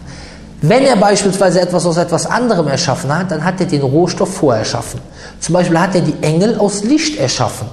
Wenn 0.62 0.84
er 0.84 0.98
beispielsweise 0.98 1.62
etwas 1.62 1.86
aus 1.86 1.98
etwas 1.98 2.26
anderem 2.26 2.67
erschaffen 2.67 3.15
hat, 3.15 3.32
dann 3.32 3.43
hat 3.43 3.60
er 3.62 3.65
den 3.65 3.82
Rohstoff 3.82 4.36
vorerschaffen. 4.36 5.00
Zum 5.39 5.54
Beispiel 5.54 5.80
hat 5.80 5.95
er 5.95 6.02
die 6.02 6.15
Engel 6.22 6.60
aus 6.60 6.84
Licht 6.84 7.17
erschaffen. 7.17 7.67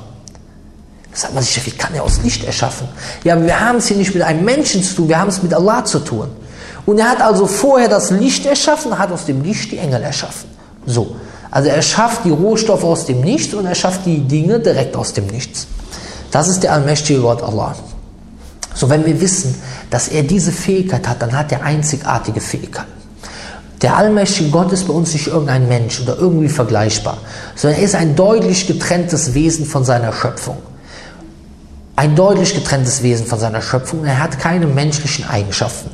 Da 1.12 1.18
sagt 1.18 1.34
man 1.34 1.42
sich, 1.42 1.66
wie 1.66 1.70
kann 1.72 1.94
er 1.94 2.04
aus 2.04 2.20
Licht 2.22 2.44
erschaffen? 2.44 2.88
Ja, 3.24 3.40
wir 3.42 3.58
haben 3.58 3.78
es 3.78 3.88
hier 3.88 3.96
nicht 3.96 4.14
mit 4.14 4.22
einem 4.22 4.44
Menschen 4.44 4.82
zu 4.82 4.94
tun, 4.94 5.08
wir 5.08 5.18
haben 5.18 5.30
es 5.30 5.42
mit 5.42 5.52
Allah 5.52 5.84
zu 5.84 5.98
tun. 5.98 6.28
Und 6.84 6.98
er 7.00 7.10
hat 7.10 7.20
also 7.20 7.46
vorher 7.46 7.88
das 7.88 8.10
Licht 8.10 8.46
erschaffen, 8.46 8.96
hat 8.96 9.10
aus 9.10 9.24
dem 9.24 9.42
Licht 9.42 9.72
die 9.72 9.78
Engel 9.78 10.02
erschaffen. 10.02 10.48
So. 10.86 11.16
Also 11.50 11.68
er 11.68 11.82
schafft 11.82 12.24
die 12.24 12.30
Rohstoffe 12.30 12.84
aus 12.84 13.06
dem 13.06 13.20
Nichts 13.20 13.54
und 13.54 13.66
er 13.66 13.74
schafft 13.74 14.06
die 14.06 14.20
Dinge 14.20 14.60
direkt 14.60 14.94
aus 14.94 15.12
dem 15.12 15.26
Nichts. 15.26 15.66
Das 16.30 16.48
ist 16.48 16.62
der 16.62 16.72
allmächtige 16.72 17.20
Gott 17.20 17.42
Allah. 17.42 17.74
So, 18.74 18.90
wenn 18.90 19.06
wir 19.06 19.18
wissen, 19.20 19.54
dass 19.96 20.08
er 20.08 20.24
diese 20.24 20.52
Fähigkeit 20.52 21.08
hat, 21.08 21.22
dann 21.22 21.32
hat 21.32 21.50
er 21.52 21.62
einzigartige 21.62 22.42
Fähigkeiten. 22.42 22.92
Der 23.80 23.96
allmächtige 23.96 24.50
Gott 24.50 24.70
ist 24.70 24.86
bei 24.86 24.92
uns 24.92 25.14
nicht 25.14 25.26
irgendein 25.26 25.68
Mensch 25.68 26.02
oder 26.02 26.18
irgendwie 26.18 26.50
vergleichbar, 26.50 27.16
sondern 27.54 27.80
er 27.80 27.86
ist 27.86 27.94
ein 27.94 28.14
deutlich 28.14 28.66
getrenntes 28.66 29.32
Wesen 29.32 29.64
von 29.64 29.86
seiner 29.86 30.12
Schöpfung. 30.12 30.58
Ein 31.96 32.14
deutlich 32.14 32.52
getrenntes 32.54 33.02
Wesen 33.02 33.24
von 33.24 33.38
seiner 33.38 33.62
Schöpfung. 33.62 34.04
Er 34.04 34.22
hat 34.22 34.38
keine 34.38 34.66
menschlichen 34.66 35.26
Eigenschaften. 35.30 35.88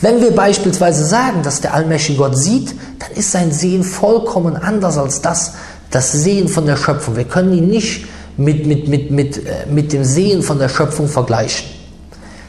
Wenn 0.00 0.22
wir 0.22 0.30
beispielsweise 0.30 1.04
sagen, 1.04 1.42
dass 1.42 1.60
der 1.60 1.74
allmächtige 1.74 2.20
Gott 2.20 2.38
sieht, 2.38 2.74
dann 3.00 3.10
ist 3.14 3.32
sein 3.32 3.52
Sehen 3.52 3.84
vollkommen 3.84 4.56
anders 4.56 4.96
als 4.96 5.20
das, 5.20 5.52
das 5.90 6.10
Sehen 6.10 6.48
von 6.48 6.64
der 6.64 6.78
Schöpfung. 6.78 7.16
Wir 7.16 7.24
können 7.24 7.52
ihn 7.52 7.68
nicht 7.68 8.06
mit, 8.38 8.64
mit, 8.64 8.88
mit, 8.88 9.10
mit, 9.10 9.36
äh, 9.36 9.66
mit 9.70 9.92
dem 9.92 10.04
Sehen 10.04 10.42
von 10.42 10.58
der 10.58 10.70
Schöpfung 10.70 11.06
vergleichen. 11.06 11.81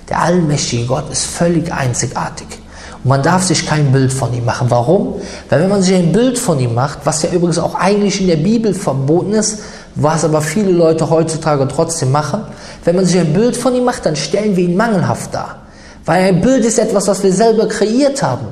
Der 0.09 0.21
allmächtige 0.21 0.85
Gott 0.85 1.11
ist 1.11 1.25
völlig 1.25 1.71
einzigartig. 1.71 2.47
Und 3.03 3.09
man 3.09 3.23
darf 3.23 3.43
sich 3.43 3.65
kein 3.65 3.91
Bild 3.91 4.13
von 4.13 4.33
ihm 4.33 4.45
machen. 4.45 4.67
Warum? 4.69 5.15
Weil 5.49 5.61
wenn 5.61 5.69
man 5.69 5.81
sich 5.81 5.95
ein 5.95 6.11
Bild 6.11 6.37
von 6.37 6.59
ihm 6.59 6.73
macht, 6.73 6.99
was 7.03 7.23
ja 7.23 7.29
übrigens 7.31 7.59
auch 7.59 7.75
eigentlich 7.75 8.21
in 8.21 8.27
der 8.27 8.37
Bibel 8.37 8.73
verboten 8.73 9.33
ist, 9.33 9.59
was 9.95 10.23
aber 10.25 10.41
viele 10.41 10.71
Leute 10.71 11.09
heutzutage 11.09 11.67
trotzdem 11.67 12.11
machen, 12.11 12.43
wenn 12.83 12.95
man 12.95 13.05
sich 13.05 13.19
ein 13.19 13.33
Bild 13.33 13.55
von 13.55 13.75
ihm 13.75 13.83
macht, 13.83 14.05
dann 14.05 14.15
stellen 14.15 14.55
wir 14.55 14.63
ihn 14.63 14.75
mangelhaft 14.75 15.33
dar. 15.33 15.57
Weil 16.05 16.23
ein 16.23 16.41
Bild 16.41 16.65
ist 16.65 16.79
etwas, 16.79 17.07
was 17.07 17.23
wir 17.23 17.31
selber 17.31 17.67
kreiert 17.67 18.23
haben. 18.23 18.47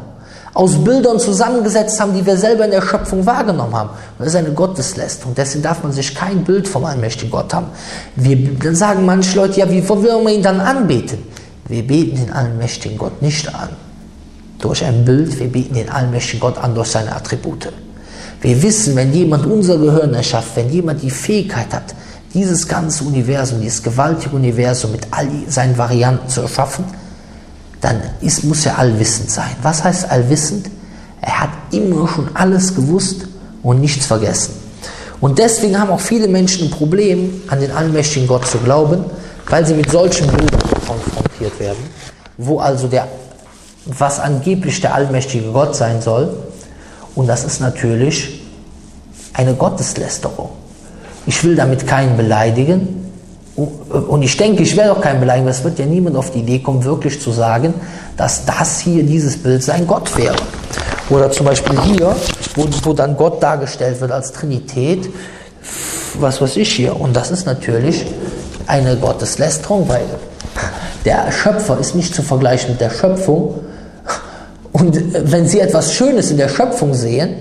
Aus 0.53 0.83
Bildern 0.83 1.17
zusammengesetzt 1.17 1.99
haben, 2.01 2.13
die 2.13 2.25
wir 2.25 2.35
selber 2.35 2.65
in 2.65 2.71
der 2.71 2.81
Schöpfung 2.81 3.25
wahrgenommen 3.25 3.73
haben. 3.73 3.89
Und 3.89 4.19
das 4.19 4.29
ist 4.29 4.35
eine 4.35 4.51
Gotteslästerung. 4.51 5.33
Deswegen 5.33 5.63
darf 5.63 5.81
man 5.81 5.93
sich 5.93 6.13
kein 6.13 6.43
Bild 6.43 6.67
vom 6.67 6.83
allmächtigen 6.83 7.31
Gott 7.31 7.53
haben. 7.53 7.67
Wir, 8.17 8.53
dann 8.55 8.75
sagen 8.75 9.05
manche 9.05 9.37
Leute, 9.37 9.61
ja, 9.61 9.69
wie 9.69 9.87
wollen 9.87 10.25
wir 10.25 10.33
ihn 10.33 10.43
dann 10.43 10.59
anbeten? 10.59 11.19
Wir 11.71 11.87
beten 11.87 12.17
den 12.17 12.33
allmächtigen 12.33 12.97
Gott 12.97 13.21
nicht 13.21 13.47
an 13.55 13.69
durch 14.59 14.83
ein 14.83 15.05
Bild, 15.05 15.39
wir 15.39 15.47
beten 15.47 15.75
den 15.75 15.89
allmächtigen 15.89 16.41
Gott 16.41 16.57
an 16.57 16.75
durch 16.75 16.89
seine 16.89 17.15
Attribute. 17.15 17.71
Wir 18.41 18.61
wissen, 18.61 18.93
wenn 18.97 19.13
jemand 19.13 19.45
unser 19.45 19.77
Gehirn 19.77 20.13
erschafft, 20.13 20.57
wenn 20.57 20.69
jemand 20.69 21.01
die 21.01 21.09
Fähigkeit 21.09 21.73
hat, 21.73 21.95
dieses 22.33 22.67
ganze 22.67 23.05
Universum, 23.05 23.61
dieses 23.61 23.81
gewaltige 23.81 24.35
Universum 24.35 24.91
mit 24.91 25.07
all 25.11 25.29
seinen 25.47 25.77
Varianten 25.77 26.27
zu 26.27 26.41
erschaffen, 26.41 26.83
dann 27.79 28.01
ist, 28.19 28.43
muss 28.43 28.65
er 28.65 28.77
allwissend 28.77 29.31
sein. 29.31 29.55
Was 29.61 29.81
heißt 29.81 30.11
allwissend? 30.11 30.69
Er 31.21 31.39
hat 31.39 31.51
immer 31.71 32.05
schon 32.05 32.27
alles 32.33 32.75
gewusst 32.75 33.27
und 33.63 33.79
nichts 33.79 34.07
vergessen. 34.07 34.55
Und 35.21 35.39
deswegen 35.39 35.79
haben 35.79 35.91
auch 35.91 36.01
viele 36.01 36.27
Menschen 36.27 36.67
ein 36.67 36.71
Problem, 36.71 37.43
an 37.47 37.61
den 37.61 37.71
allmächtigen 37.71 38.27
Gott 38.27 38.45
zu 38.45 38.57
glauben, 38.57 39.05
weil 39.49 39.65
sie 39.65 39.73
mit 39.73 39.89
solchen 39.89 40.27
Bildern 40.27 40.70
konfrontiert 40.91 41.59
werden, 41.59 41.79
wo 42.37 42.59
also 42.59 42.87
der, 42.87 43.07
was 43.85 44.19
angeblich 44.19 44.81
der 44.81 44.93
allmächtige 44.93 45.51
Gott 45.51 45.75
sein 45.75 46.01
soll, 46.01 46.35
und 47.15 47.27
das 47.27 47.43
ist 47.43 47.59
natürlich 47.59 48.41
eine 49.33 49.53
Gotteslästerung. 49.53 50.49
Ich 51.25 51.43
will 51.43 51.55
damit 51.55 51.87
keinen 51.87 52.17
beleidigen, 52.17 53.01
und 53.55 54.23
ich 54.23 54.37
denke, 54.37 54.63
ich 54.63 54.77
werde 54.77 54.93
auch 54.93 55.01
keinen 55.01 55.19
beleidigen, 55.19 55.47
es 55.47 55.63
wird 55.63 55.77
ja 55.77 55.85
niemand 55.85 56.15
auf 56.15 56.31
die 56.31 56.39
Idee 56.39 56.59
kommen, 56.59 56.83
wirklich 56.83 57.21
zu 57.21 57.31
sagen, 57.31 57.73
dass 58.15 58.45
das 58.45 58.79
hier, 58.79 59.03
dieses 59.03 59.37
Bild 59.37 59.61
sein 59.61 59.85
Gott 59.85 60.17
wäre. 60.17 60.35
Oder 61.09 61.29
zum 61.31 61.45
Beispiel 61.45 61.79
hier, 61.81 62.15
wo, 62.55 62.65
wo 62.83 62.93
dann 62.93 63.17
Gott 63.17 63.43
dargestellt 63.43 63.99
wird 63.99 64.11
als 64.11 64.31
Trinität, 64.31 65.09
was 66.19 66.41
weiß 66.41 66.55
ich 66.57 66.71
hier. 66.71 66.99
Und 66.99 67.13
das 67.13 67.29
ist 67.29 67.45
natürlich 67.45 68.05
eine 68.67 68.95
Gotteslästerung, 68.95 69.87
weil 69.89 70.05
der 71.05 71.31
Schöpfer 71.31 71.79
ist 71.79 71.95
nicht 71.95 72.13
zu 72.13 72.21
vergleichen 72.21 72.71
mit 72.71 72.81
der 72.81 72.89
Schöpfung. 72.89 73.61
Und 74.71 75.31
wenn 75.31 75.47
Sie 75.47 75.59
etwas 75.59 75.93
Schönes 75.93 76.31
in 76.31 76.37
der 76.37 76.49
Schöpfung 76.49 76.93
sehen, 76.93 77.35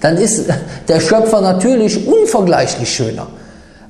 dann 0.00 0.16
ist 0.16 0.44
der 0.86 1.00
Schöpfer 1.00 1.40
natürlich 1.40 2.06
unvergleichlich 2.06 2.92
schöner. 2.92 3.26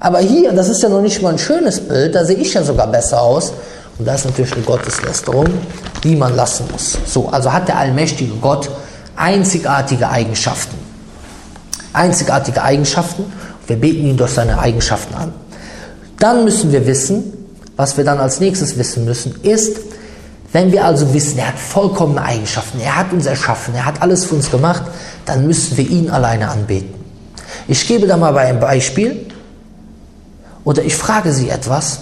Aber 0.00 0.20
hier, 0.20 0.52
das 0.52 0.68
ist 0.68 0.82
ja 0.82 0.88
noch 0.88 1.02
nicht 1.02 1.20
mal 1.22 1.30
ein 1.30 1.38
schönes 1.38 1.80
Bild, 1.80 2.14
da 2.14 2.24
sehe 2.24 2.36
ich 2.36 2.54
ja 2.54 2.62
sogar 2.62 2.86
besser 2.86 3.20
aus. 3.20 3.52
Und 3.98 4.06
das 4.06 4.20
ist 4.20 4.26
natürlich 4.26 4.52
eine 4.52 4.62
Gotteslästerung, 4.62 5.46
die 6.04 6.14
man 6.14 6.36
lassen 6.36 6.66
muss. 6.70 6.96
So, 7.06 7.28
also 7.28 7.52
hat 7.52 7.66
der 7.66 7.78
allmächtige 7.78 8.34
Gott 8.34 8.70
einzigartige 9.16 10.08
Eigenschaften. 10.08 10.76
Einzigartige 11.92 12.62
Eigenschaften. 12.62 13.24
Wir 13.66 13.76
beten 13.76 14.06
ihn 14.06 14.16
durch 14.16 14.30
seine 14.30 14.58
Eigenschaften 14.60 15.14
an. 15.14 15.34
Dann 16.18 16.44
müssen 16.44 16.70
wir 16.70 16.86
wissen, 16.86 17.37
was 17.78 17.96
wir 17.96 18.04
dann 18.04 18.18
als 18.18 18.40
nächstes 18.40 18.76
wissen 18.76 19.04
müssen, 19.04 19.40
ist, 19.42 19.78
wenn 20.52 20.72
wir 20.72 20.84
also 20.84 21.14
wissen, 21.14 21.38
er 21.38 21.48
hat 21.48 21.58
vollkommene 21.58 22.20
Eigenschaften, 22.20 22.80
er 22.80 22.96
hat 22.96 23.12
uns 23.12 23.24
erschaffen, 23.24 23.72
er 23.72 23.86
hat 23.86 24.02
alles 24.02 24.24
für 24.24 24.34
uns 24.34 24.50
gemacht, 24.50 24.82
dann 25.24 25.46
müssen 25.46 25.76
wir 25.76 25.88
ihn 25.88 26.10
alleine 26.10 26.48
anbeten. 26.48 26.92
Ich 27.68 27.86
gebe 27.86 28.08
da 28.08 28.16
mal 28.16 28.36
ein 28.36 28.58
Beispiel 28.58 29.26
oder 30.64 30.82
ich 30.82 30.96
frage 30.96 31.32
Sie 31.32 31.50
etwas. 31.50 32.00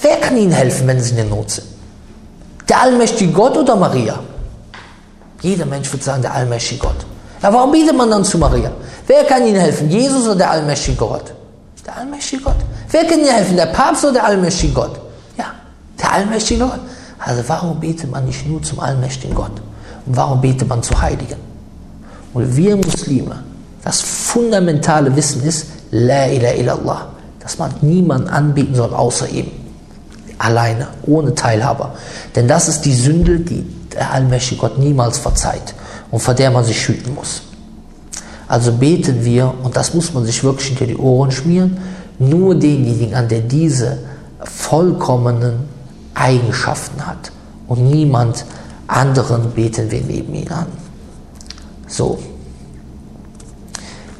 Wer 0.00 0.18
kann 0.18 0.36
Ihnen 0.36 0.52
helfen, 0.52 0.86
wenn 0.86 1.00
Sie 1.00 1.10
in 1.10 1.16
der 1.16 1.24
Not 1.24 1.50
sind? 1.50 1.66
Der 2.68 2.80
allmächtige 2.82 3.32
Gott 3.32 3.56
oder 3.56 3.74
Maria? 3.74 4.20
Jeder 5.42 5.66
Mensch 5.66 5.90
wird 5.90 6.04
sagen, 6.04 6.22
der 6.22 6.32
allmächtige 6.32 6.80
Gott. 6.80 7.06
Ja, 7.42 7.52
warum 7.52 7.72
betet 7.72 7.96
man 7.96 8.08
dann 8.08 8.24
zu 8.24 8.38
Maria? 8.38 8.70
Wer 9.04 9.24
kann 9.24 9.44
Ihnen 9.44 9.60
helfen? 9.60 9.90
Jesus 9.90 10.26
oder 10.26 10.36
der 10.36 10.50
allmächtige 10.52 10.96
Gott? 10.96 11.32
Der 11.88 11.96
allmächtige 11.96 12.42
Gott. 12.42 12.56
Wer 12.90 13.04
kann 13.06 13.18
Ihnen 13.18 13.30
helfen? 13.30 13.56
Der 13.56 13.66
Papst 13.66 14.04
oder 14.04 14.12
der 14.12 14.26
allmächtige 14.26 14.74
Gott? 14.74 15.00
Ja, 15.38 15.46
der 15.98 16.12
allmächtige 16.12 16.66
Gott. 16.66 16.80
Also 17.18 17.42
warum 17.46 17.80
betet 17.80 18.10
man 18.10 18.26
nicht 18.26 18.46
nur 18.46 18.62
zum 18.62 18.78
allmächtigen 18.80 19.34
Gott? 19.34 19.52
Und 20.04 20.14
warum 20.14 20.38
betet 20.42 20.68
man 20.68 20.82
zu 20.82 21.00
Heiligen? 21.00 21.38
Und 22.34 22.54
wir 22.54 22.76
Muslime, 22.76 23.42
das 23.82 24.02
fundamentale 24.02 25.16
Wissen 25.16 25.42
ist, 25.44 25.68
La 25.90 26.26
ilaha 26.26 26.54
illallah, 26.56 27.08
dass 27.40 27.56
man 27.56 27.72
niemanden 27.80 28.28
anbeten 28.28 28.74
soll 28.74 28.92
außer 28.92 29.26
ihm. 29.30 29.50
Alleine, 30.36 30.88
ohne 31.06 31.34
Teilhaber. 31.34 31.94
Denn 32.36 32.46
das 32.46 32.68
ist 32.68 32.82
die 32.82 32.94
Sünde, 32.94 33.40
die 33.40 33.62
der 33.94 34.12
allmächtige 34.12 34.60
Gott 34.60 34.78
niemals 34.78 35.16
verzeiht 35.16 35.74
und 36.10 36.20
vor 36.20 36.34
der 36.34 36.50
man 36.50 36.64
sich 36.64 36.86
hüten 36.86 37.14
muss. 37.14 37.47
Also 38.48 38.72
beten 38.72 39.24
wir, 39.24 39.52
und 39.62 39.76
das 39.76 39.94
muss 39.94 40.14
man 40.14 40.24
sich 40.24 40.42
wirklich 40.42 40.68
hinter 40.68 40.86
die 40.86 40.96
Ohren 40.96 41.30
schmieren, 41.30 41.76
nur 42.18 42.54
denjenigen 42.54 43.14
an, 43.14 43.28
der 43.28 43.40
diese 43.40 43.98
vollkommenen 44.42 45.68
Eigenschaften 46.14 47.06
hat. 47.06 47.30
Und 47.68 47.84
niemand 47.84 48.44
anderen 48.86 49.50
beten 49.50 49.90
wir 49.90 50.00
neben 50.00 50.34
ihn 50.34 50.50
an. 50.50 50.66
So. 51.86 52.18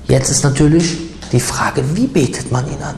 Jetzt 0.07 0.31
ist 0.31 0.45
natürlich 0.45 0.99
die 1.33 1.41
Frage, 1.41 1.83
wie 1.95 2.07
betet 2.07 2.53
man 2.53 2.67
ihn 2.67 2.83
an? 2.83 2.97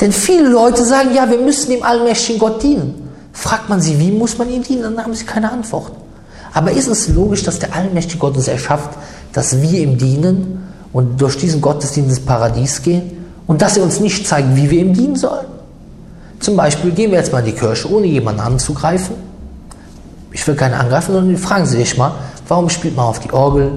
Denn 0.00 0.12
viele 0.12 0.48
Leute 0.48 0.84
sagen, 0.84 1.14
ja, 1.14 1.28
wir 1.30 1.38
müssen 1.38 1.70
dem 1.70 1.82
allmächtigen 1.82 2.40
Gott 2.40 2.62
dienen. 2.62 3.08
Fragt 3.32 3.68
man 3.68 3.80
sie, 3.80 3.98
wie 3.98 4.10
muss 4.10 4.38
man 4.38 4.50
ihm 4.50 4.62
dienen, 4.62 4.82
dann 4.82 4.98
haben 4.98 5.14
sie 5.14 5.24
keine 5.24 5.50
Antwort. 5.50 5.92
Aber 6.52 6.72
ist 6.72 6.88
es 6.88 7.08
logisch, 7.08 7.44
dass 7.44 7.58
der 7.58 7.74
allmächtige 7.74 8.18
Gott 8.18 8.36
uns 8.36 8.48
erschafft, 8.48 8.90
dass 9.32 9.60
wir 9.60 9.80
ihm 9.80 9.98
dienen 9.98 10.68
und 10.92 11.20
durch 11.20 11.36
diesen 11.36 11.60
Gottesdienst 11.60 12.10
ins 12.10 12.20
Paradies 12.20 12.82
gehen 12.82 13.26
und 13.46 13.62
dass 13.62 13.76
er 13.76 13.84
uns 13.84 14.00
nicht 14.00 14.26
zeigt, 14.26 14.56
wie 14.56 14.70
wir 14.70 14.80
ihm 14.80 14.92
dienen 14.92 15.16
sollen? 15.16 15.46
Zum 16.40 16.56
Beispiel 16.56 16.90
gehen 16.90 17.10
wir 17.10 17.18
jetzt 17.18 17.32
mal 17.32 17.40
in 17.40 17.46
die 17.46 17.52
Kirche, 17.52 17.92
ohne 17.92 18.06
jemanden 18.06 18.40
anzugreifen. 18.40 19.14
Ich 20.32 20.46
will 20.46 20.54
keinen 20.54 20.74
angreifen, 20.74 21.12
sondern 21.12 21.36
fragen 21.36 21.66
Sie 21.66 21.76
sich 21.76 21.98
mal, 21.98 22.12
warum 22.48 22.68
spielt 22.68 22.96
man 22.96 23.06
auf 23.06 23.20
die 23.20 23.32
Orgel? 23.32 23.72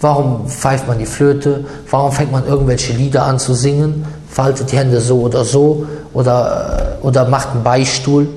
Warum 0.00 0.46
pfeift 0.48 0.86
man 0.86 0.98
die 0.98 1.06
Flöte? 1.06 1.64
Warum 1.90 2.12
fängt 2.12 2.30
man 2.30 2.46
irgendwelche 2.46 2.92
Lieder 2.92 3.24
an 3.24 3.38
zu 3.38 3.54
singen? 3.54 4.04
Faltet 4.28 4.70
die 4.70 4.76
Hände 4.76 5.00
so 5.00 5.22
oder 5.22 5.44
so 5.44 5.86
oder, 6.12 6.98
äh, 7.02 7.06
oder 7.06 7.28
macht 7.28 7.50
einen 7.50 7.62
Beistuhl? 7.62 8.28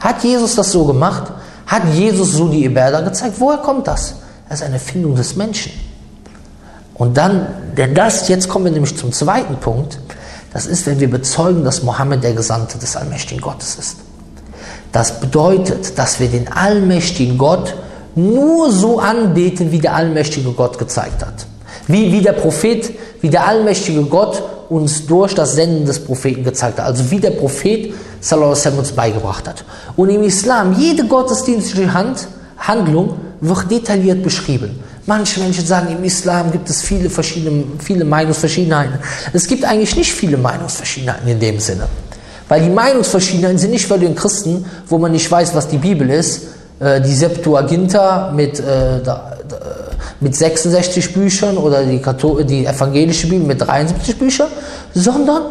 Hat 0.00 0.24
Jesus 0.24 0.56
das 0.56 0.72
so 0.72 0.84
gemacht? 0.84 1.24
Hat 1.66 1.82
Jesus 1.92 2.32
so 2.32 2.48
die 2.48 2.64
Iberda 2.64 3.00
gezeigt? 3.02 3.34
Woher 3.38 3.58
kommt 3.58 3.86
das? 3.86 4.14
Das 4.48 4.60
ist 4.60 4.66
eine 4.66 4.78
Findung 4.78 5.14
des 5.14 5.36
Menschen. 5.36 5.72
Und 7.00 7.16
dann, 7.16 7.46
denn 7.78 7.94
das, 7.94 8.28
jetzt 8.28 8.50
kommen 8.50 8.66
wir 8.66 8.72
nämlich 8.72 8.94
zum 8.94 9.10
zweiten 9.10 9.56
Punkt, 9.56 9.98
das 10.52 10.66
ist, 10.66 10.84
wenn 10.84 11.00
wir 11.00 11.08
bezeugen, 11.08 11.64
dass 11.64 11.82
Mohammed 11.82 12.22
der 12.22 12.34
Gesandte 12.34 12.76
des 12.76 12.94
allmächtigen 12.94 13.40
Gottes 13.40 13.76
ist. 13.76 13.96
Das 14.92 15.18
bedeutet, 15.18 15.98
dass 15.98 16.20
wir 16.20 16.28
den 16.28 16.52
allmächtigen 16.52 17.38
Gott 17.38 17.74
nur 18.14 18.70
so 18.70 19.00
anbeten, 19.00 19.72
wie 19.72 19.78
der 19.78 19.94
allmächtige 19.94 20.52
Gott 20.52 20.76
gezeigt 20.76 21.24
hat. 21.24 21.46
Wie, 21.86 22.12
wie 22.12 22.20
der 22.20 22.34
Prophet, 22.34 22.92
wie 23.22 23.30
der 23.30 23.46
allmächtige 23.46 24.02
Gott 24.02 24.42
uns 24.68 25.06
durch 25.06 25.34
das 25.34 25.54
Senden 25.54 25.86
des 25.86 26.04
Propheten 26.04 26.44
gezeigt 26.44 26.78
hat. 26.78 26.84
Also 26.84 27.10
wie 27.10 27.18
der 27.18 27.30
Prophet 27.30 27.94
sallallahu 28.20 28.78
uns 28.78 28.92
beigebracht 28.92 29.48
hat. 29.48 29.64
Und 29.96 30.10
im 30.10 30.22
Islam, 30.22 30.74
jede 30.78 31.06
gottesdienstliche 31.06 31.94
Hand, 31.94 32.28
Handlung 32.58 33.14
wird 33.40 33.70
detailliert 33.70 34.22
beschrieben. 34.22 34.89
Manche 35.06 35.40
Menschen 35.40 35.64
sagen, 35.64 35.96
im 35.96 36.04
Islam 36.04 36.52
gibt 36.52 36.68
es 36.68 36.82
viele 36.82 37.08
verschiedene, 37.08 37.64
viele 37.82 38.04
Meinungsverschiedenheiten. 38.04 38.98
Es 39.32 39.46
gibt 39.46 39.64
eigentlich 39.64 39.96
nicht 39.96 40.12
viele 40.12 40.36
Meinungsverschiedenheiten 40.36 41.26
in 41.26 41.40
dem 41.40 41.58
Sinne. 41.58 41.88
Weil 42.48 42.62
die 42.62 42.70
Meinungsverschiedenheiten 42.70 43.58
sind 43.58 43.70
nicht 43.70 43.86
für 43.86 43.98
den 43.98 44.14
Christen, 44.14 44.64
wo 44.88 44.98
man 44.98 45.12
nicht 45.12 45.30
weiß, 45.30 45.54
was 45.54 45.68
die 45.68 45.78
Bibel 45.78 46.10
ist, 46.10 46.42
äh, 46.80 47.00
die 47.00 47.14
Septuaginta 47.14 48.32
mit, 48.34 48.60
äh, 48.60 49.00
mit 50.20 50.36
66 50.36 51.14
Büchern 51.14 51.56
oder 51.56 51.84
die, 51.84 52.02
die 52.44 52.66
evangelische 52.66 53.26
Bibel 53.28 53.46
mit 53.46 53.60
73 53.60 54.18
Büchern, 54.18 54.48
sondern 54.94 55.42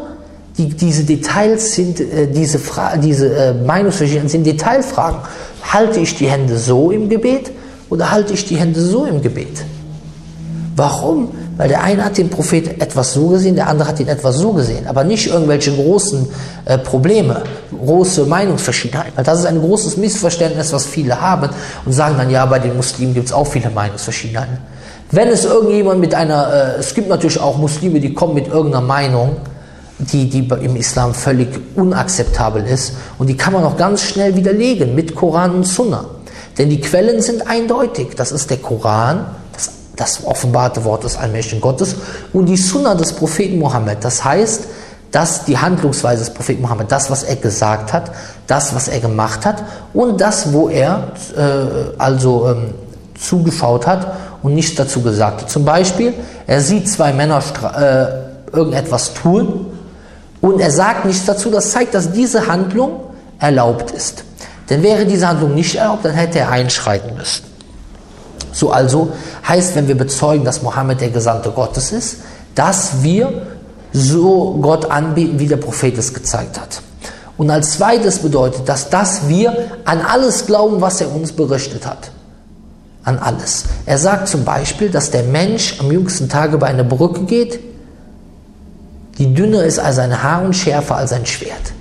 die, 0.58 0.68
diese 0.70 1.06
Details 1.06 1.74
sind, 1.74 2.00
äh, 2.00 2.28
diese, 2.28 2.60
diese 3.02 3.36
äh, 3.36 3.54
Meinungsverschiedenheiten 3.54 4.30
sind 4.30 4.46
Detailfragen. 4.46 5.22
Halte 5.64 6.02
ich 6.02 6.16
die 6.18 6.30
Hände 6.30 6.58
so 6.58 6.92
im 6.92 7.10
Gebet 7.10 7.52
oder 7.90 8.12
halte 8.12 8.34
ich 8.34 8.46
die 8.46 8.58
Hände 8.58 8.82
so 8.82 9.06
im 9.06 9.22
Gebet? 9.22 9.64
Warum? 10.76 11.30
Weil 11.58 11.68
der 11.68 11.84
eine 11.84 12.06
hat 12.06 12.18
den 12.18 12.30
Prophet 12.30 12.82
etwas 12.82 13.14
so 13.14 13.28
gesehen, 13.28 13.56
der 13.56 13.68
andere 13.68 13.90
hat 13.90 14.00
ihn 14.00 14.08
etwas 14.08 14.38
so 14.38 14.54
gesehen. 14.54 14.88
Aber 14.88 15.04
nicht 15.04 15.28
irgendwelche 15.28 15.76
großen 15.76 16.26
äh, 16.64 16.78
Probleme, 16.78 17.44
große 17.78 18.26
Meinungsverschiedenheiten. 18.26 19.12
Weil 19.18 19.26
das 19.26 19.40
ist 19.40 19.46
ein 19.46 19.60
großes 19.60 19.98
Missverständnis, 19.98 20.72
was 20.72 20.86
viele 20.86 21.20
haben 21.20 21.50
und 21.84 21.92
sagen 21.92 22.16
dann, 22.18 22.30
ja, 22.30 22.46
bei 22.46 22.60
den 22.60 22.78
Muslimen 22.78 23.14
gibt 23.14 23.28
es 23.28 23.34
auch 23.34 23.46
viele 23.46 23.70
Meinungsverschiedenheiten. 23.72 24.58
Wenn 25.12 25.28
es 25.28 25.44
irgendjemand 25.44 26.00
mit 26.00 26.16
einer, 26.16 26.54
äh, 26.54 26.80
es 26.80 26.94
gibt 26.94 27.10
natürlich 27.10 27.42
auch 27.42 27.58
Muslime, 27.58 28.00
die 28.00 28.14
kommen 28.14 28.36
mit 28.36 28.48
irgendeiner 28.48 28.86
Meinung, 28.86 29.36
die, 29.98 30.30
die 30.30 30.48
im 30.64 30.78
Islam 30.78 31.14
völlig 31.14 31.50
unakzeptabel 31.76 32.66
ist 32.66 32.94
und 33.18 33.28
die 33.28 33.36
kann 33.36 33.52
man 33.52 33.66
auch 33.66 33.76
ganz 33.76 34.02
schnell 34.02 34.34
widerlegen 34.36 34.96
mit 34.96 35.14
Koran 35.14 35.56
und 35.56 35.66
Sunna. 35.66 36.06
Denn 36.60 36.70
die 36.70 36.82
Quellen 36.82 37.22
sind 37.22 37.48
eindeutig. 37.48 38.10
Das 38.16 38.32
ist 38.32 38.50
der 38.50 38.58
Koran, 38.58 39.26
das, 39.54 39.72
das 39.96 40.26
offenbarte 40.26 40.84
Wort 40.84 41.06
des 41.06 41.18
allmächtigen 41.18 41.62
Gottes 41.62 41.96
und 42.34 42.46
die 42.46 42.58
Sunna 42.58 42.94
des 42.96 43.14
Propheten 43.14 43.58
Mohammed. 43.58 44.04
Das 44.04 44.24
heißt, 44.24 44.66
dass 45.12 45.46
die 45.46 45.58
Handlungsweise 45.58 46.26
des 46.26 46.34
Propheten 46.34 46.62
Mohammed, 46.62 46.92
das, 46.92 47.10
was 47.10 47.24
er 47.24 47.38
gesagt 47.38 47.94
hat, 47.94 48.12
das, 48.46 48.76
was 48.76 48.90
er 48.90 49.00
gemacht 49.00 49.46
hat 49.46 49.64
und 49.94 50.22
das, 50.22 50.54
wo 50.54 50.70
er 50.70 51.14
äh, 51.36 51.98
also 51.98 52.50
ähm, 52.50 52.74
zugeschaut 53.20 53.88
hat 53.88 54.14
und 54.44 54.54
nichts 54.54 54.76
dazu 54.76 55.02
gesagt 55.02 55.42
hat. 55.42 55.50
Zum 55.50 55.66
Beispiel, 55.66 56.14
er 56.46 56.62
sieht 56.62 56.90
zwei 56.90 57.14
Männer 57.14 57.42
äh, 57.42 58.56
irgendetwas 58.56 59.14
tun 59.14 59.66
und 60.42 60.60
er 60.60 60.72
sagt 60.72 61.06
nichts 61.06 61.26
dazu, 61.26 61.50
das 61.50 61.72
zeigt, 61.72 61.94
dass 61.94 62.12
diese 62.12 62.48
Handlung 62.48 63.00
erlaubt 63.40 63.92
ist. 63.92 64.24
Denn 64.70 64.84
wäre 64.84 65.06
diese 65.06 65.28
Handlung 65.28 65.56
nicht 65.56 65.76
erlaubt, 65.76 66.06
dann 66.06 66.14
hätte 66.14 66.40
er 66.40 66.50
einschreiten 66.52 67.16
müssen. 67.16 67.44
So 68.52 68.72
also 68.72 69.12
heißt, 69.48 69.76
wenn 69.76 69.88
wir 69.88 69.98
bezeugen, 69.98 70.46
dass 70.46 70.62
Mohammed 70.62 71.02
der 71.02 71.10
Gesandte 71.10 71.52
Gottes 71.52 71.92
ist, 71.92 72.18
dass 72.56 73.04
wir 73.04 73.48
so 73.94 74.58
Gott 74.62 74.90
anbieten, 74.92 75.40
wie 75.40 75.48
der 75.48 75.58
Prophet 75.58 75.98
es 75.98 76.14
gezeigt 76.14 76.60
hat. 76.60 76.82
Und 77.38 77.50
als 77.50 77.72
zweites 77.72 78.20
bedeutet 78.20 78.68
das, 78.68 78.90
dass 78.90 79.28
wir 79.28 79.72
an 79.86 80.02
alles 80.02 80.46
glauben, 80.46 80.82
was 80.82 81.00
er 81.00 81.14
uns 81.14 81.32
berichtet 81.32 81.88
hat. 81.88 82.12
An 83.06 83.18
alles. 83.18 83.64
Er 83.86 83.98
sagt 83.98 84.28
zum 84.28 84.44
Beispiel, 84.44 84.90
dass 84.90 85.10
der 85.10 85.24
Mensch 85.24 85.80
am 85.80 85.90
jüngsten 85.92 86.28
Tage 86.28 86.58
bei 86.58 86.68
einer 86.68 86.84
Brücke 86.84 87.22
geht, 87.22 87.60
die 89.18 89.34
dünner 89.34 89.64
ist 89.64 89.80
als 89.80 90.00
ein 90.00 90.22
Haar 90.22 90.44
und 90.44 90.54
schärfer 90.54 90.98
als 90.98 91.14
ein 91.14 91.26
Schwert. 91.26 91.74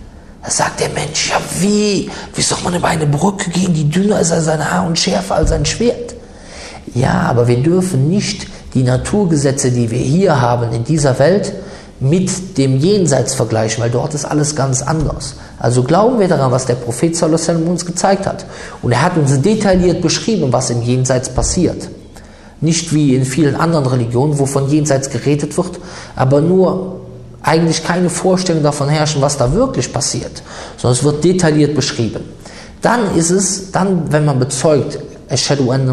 Da 0.43 0.51
sagt 0.51 0.81
der 0.81 0.89
Mensch, 0.91 1.31
ja 1.31 1.41
wie? 1.61 2.11
Wie 2.35 2.43
soll 2.43 2.59
man 2.65 2.75
über 2.75 2.89
eine 2.89 3.07
Brücke 3.07 3.51
gehen, 3.51 3.75
die 3.75 3.89
dünner 3.89 4.21
ist 4.21 4.33
als 4.33 4.49
ein 4.49 4.71
Haar 4.71 4.87
und 4.87 4.99
schärfer 4.99 5.35
als 5.35 5.53
ein 5.53 5.65
Schwert? 5.65 6.15
Ja, 6.95 7.23
aber 7.29 7.49
wir 7.49 7.63
dürfen 7.63 8.09
nicht 8.09 8.47
die 8.75 8.83
Naturgesetze, 8.83 9.71
die 9.71 9.91
wir 9.91 9.99
hier 9.99 10.41
haben 10.41 10.73
in 10.73 10.85
dieser 10.85 11.19
Welt, 11.19 11.53
mit 12.01 12.57
dem 12.59 12.79
Jenseits 12.79 13.35
vergleichen, 13.35 13.83
weil 13.83 13.91
dort 13.91 14.15
ist 14.15 14.25
alles 14.25 14.55
ganz 14.55 14.83
anders. 14.83 15.35
Also 15.59 15.83
glauben 15.83 16.21
wir 16.21 16.29
daran, 16.29 16.53
was 16.53 16.67
der 16.67 16.77
Prophet 16.77 17.17
sallam 17.17 17.67
uns 17.67 17.85
gezeigt 17.85 18.27
hat. 18.27 18.47
Und 18.83 18.93
er 18.93 19.03
hat 19.03 19.17
uns 19.17 19.41
detailliert 19.41 20.01
beschrieben, 20.01 20.53
was 20.53 20.71
im 20.71 20.83
Jenseits 20.83 21.29
passiert. 21.29 21.89
Nicht 22.61 22.95
wie 22.95 23.17
in 23.17 23.25
vielen 23.25 23.57
anderen 23.57 23.87
Religionen, 23.87 24.39
wo 24.39 24.47
von 24.47 24.69
Jenseits 24.69 25.11
geredet 25.11 25.57
wird, 25.57 25.81
aber 26.15 26.41
nur 26.41 26.98
eigentlich 27.49 27.83
keine 27.83 28.11
Vorstellung 28.11 28.63
davon 28.63 28.89
herrschen, 28.91 29.23
was 29.23 29.39
da 29.39 29.51
wirklich 29.53 29.91
passiert, 29.91 30.43
sondern 30.77 30.99
es 30.99 31.03
wird 31.03 31.25
detailliert 31.25 31.75
beschrieben. 31.75 32.23
Dann 32.83 33.17
ist 33.17 33.31
es, 33.31 33.73
dann, 33.73 34.13
wenn 34.13 34.27
man 34.27 34.39
bezeugt, 34.39 34.99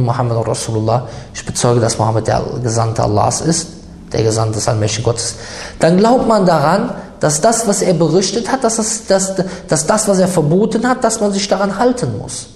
Muhammad 0.02 0.48
Rasulullah, 0.48 1.08
ich 1.34 1.46
bezeuge, 1.46 1.80
dass 1.80 1.98
Muhammad 1.98 2.28
der 2.28 2.44
Gesandte 2.62 3.04
Allahs 3.04 3.41
ist, 3.41 3.68
der 4.12 4.24
Gesandte 4.24 4.56
des 4.56 4.68
Allmächtigen 4.68 5.06
Gottes, 5.06 5.36
dann 5.80 5.98
glaubt 5.98 6.28
man 6.28 6.46
daran, 6.46 6.91
dass 7.22 7.39
das, 7.41 7.65
was 7.68 7.82
er 7.82 7.94
berichtet 7.94 8.52
hat, 8.52 8.63
dass 8.63 8.76
das, 8.76 9.06
dass, 9.08 9.34
dass 9.68 9.88
das, 9.88 10.08
was 10.08 10.20
er 10.20 10.28
verboten 10.28 10.88
hat, 10.88 11.04
dass 11.04 11.22
man 11.22 11.32
sich 11.32 11.48
daran 11.48 11.80
halten 11.80 12.18
muss. 12.18 12.48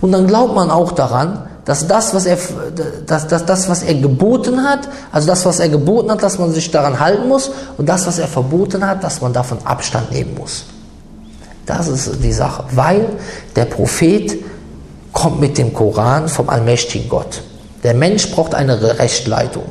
Und 0.00 0.12
dann 0.12 0.26
glaubt 0.26 0.54
man 0.54 0.70
auch 0.70 0.92
daran, 0.92 1.48
dass 1.64 1.86
das, 1.86 2.14
was 2.14 2.26
er, 2.26 2.36
dass, 3.06 3.26
dass 3.26 3.46
das, 3.46 3.68
was 3.68 3.82
er 3.82 3.94
geboten 3.94 4.62
hat, 4.62 4.88
also 5.12 5.26
das, 5.26 5.44
was 5.46 5.60
er 5.60 5.68
geboten 5.68 6.10
hat, 6.10 6.22
dass 6.22 6.38
man 6.38 6.52
sich 6.52 6.70
daran 6.70 7.00
halten 7.00 7.28
muss, 7.28 7.50
und 7.78 7.88
das, 7.88 8.06
was 8.06 8.18
er 8.18 8.28
verboten 8.28 8.86
hat, 8.86 9.02
dass 9.02 9.20
man 9.20 9.32
davon 9.32 9.58
Abstand 9.64 10.12
nehmen 10.12 10.34
muss. 10.36 10.64
Das 11.66 11.88
ist 11.88 12.22
die 12.22 12.32
Sache, 12.32 12.64
weil 12.72 13.06
der 13.56 13.64
Prophet 13.64 14.36
kommt 15.12 15.40
mit 15.40 15.56
dem 15.56 15.72
Koran 15.72 16.28
vom 16.28 16.50
allmächtigen 16.50 17.08
Gott. 17.08 17.42
Der 17.82 17.94
Mensch 17.94 18.30
braucht 18.30 18.54
eine 18.54 18.98
Rechtleitung. 18.98 19.64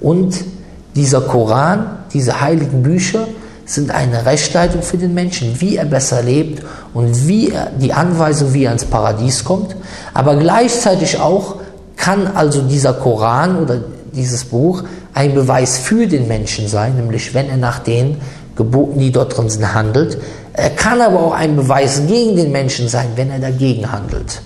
Und 0.00 0.36
dieser 0.94 1.20
Koran, 1.20 2.04
diese 2.12 2.40
heiligen 2.40 2.82
Bücher, 2.82 3.26
sind 3.64 3.90
eine 3.90 4.26
Rechtleitung 4.26 4.82
für 4.82 4.98
den 4.98 5.14
Menschen, 5.14 5.60
wie 5.60 5.76
er 5.76 5.84
besser 5.84 6.22
lebt 6.22 6.62
und 6.94 7.26
wie 7.26 7.50
er, 7.50 7.70
die 7.70 7.92
Anweisung, 7.92 8.52
wie 8.54 8.64
er 8.64 8.72
ins 8.72 8.84
Paradies 8.84 9.44
kommt. 9.44 9.76
Aber 10.14 10.36
gleichzeitig 10.36 11.20
auch 11.20 11.56
kann 11.96 12.26
also 12.26 12.62
dieser 12.62 12.94
Koran 12.94 13.58
oder 13.58 13.80
dieses 14.12 14.44
Buch 14.44 14.82
ein 15.14 15.34
Beweis 15.34 15.78
für 15.78 16.06
den 16.06 16.28
Menschen 16.28 16.68
sein, 16.68 16.96
nämlich 16.96 17.34
wenn 17.34 17.48
er 17.48 17.56
nach 17.56 17.78
den 17.78 18.20
Geboten, 18.56 18.98
die 18.98 19.12
dort 19.12 19.36
drin 19.36 19.48
sind, 19.48 19.72
handelt. 19.72 20.18
Er 20.52 20.70
kann 20.70 21.00
aber 21.00 21.20
auch 21.20 21.34
ein 21.34 21.56
Beweis 21.56 22.02
gegen 22.06 22.36
den 22.36 22.52
Menschen 22.52 22.88
sein, 22.88 23.08
wenn 23.16 23.30
er 23.30 23.38
dagegen 23.38 23.90
handelt. 23.90 24.42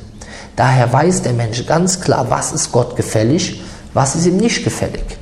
Daher 0.54 0.92
weiß 0.92 1.22
der 1.22 1.32
Mensch 1.32 1.66
ganz 1.66 2.00
klar, 2.00 2.26
was 2.30 2.52
ist 2.52 2.72
Gott 2.72 2.96
gefällig, 2.96 3.62
was 3.92 4.14
ist 4.14 4.26
ihm 4.26 4.36
nicht 4.36 4.62
gefällig. 4.62 5.15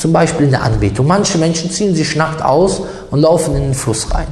Zum 0.00 0.14
Beispiel 0.14 0.46
in 0.46 0.52
der 0.52 0.62
Anbetung. 0.62 1.06
Manche 1.06 1.36
Menschen 1.36 1.70
ziehen 1.70 1.94
sich 1.94 2.16
nackt 2.16 2.42
aus 2.42 2.80
und 3.10 3.20
laufen 3.20 3.54
in 3.54 3.64
den 3.64 3.74
Fluss 3.74 4.06
rein. 4.14 4.28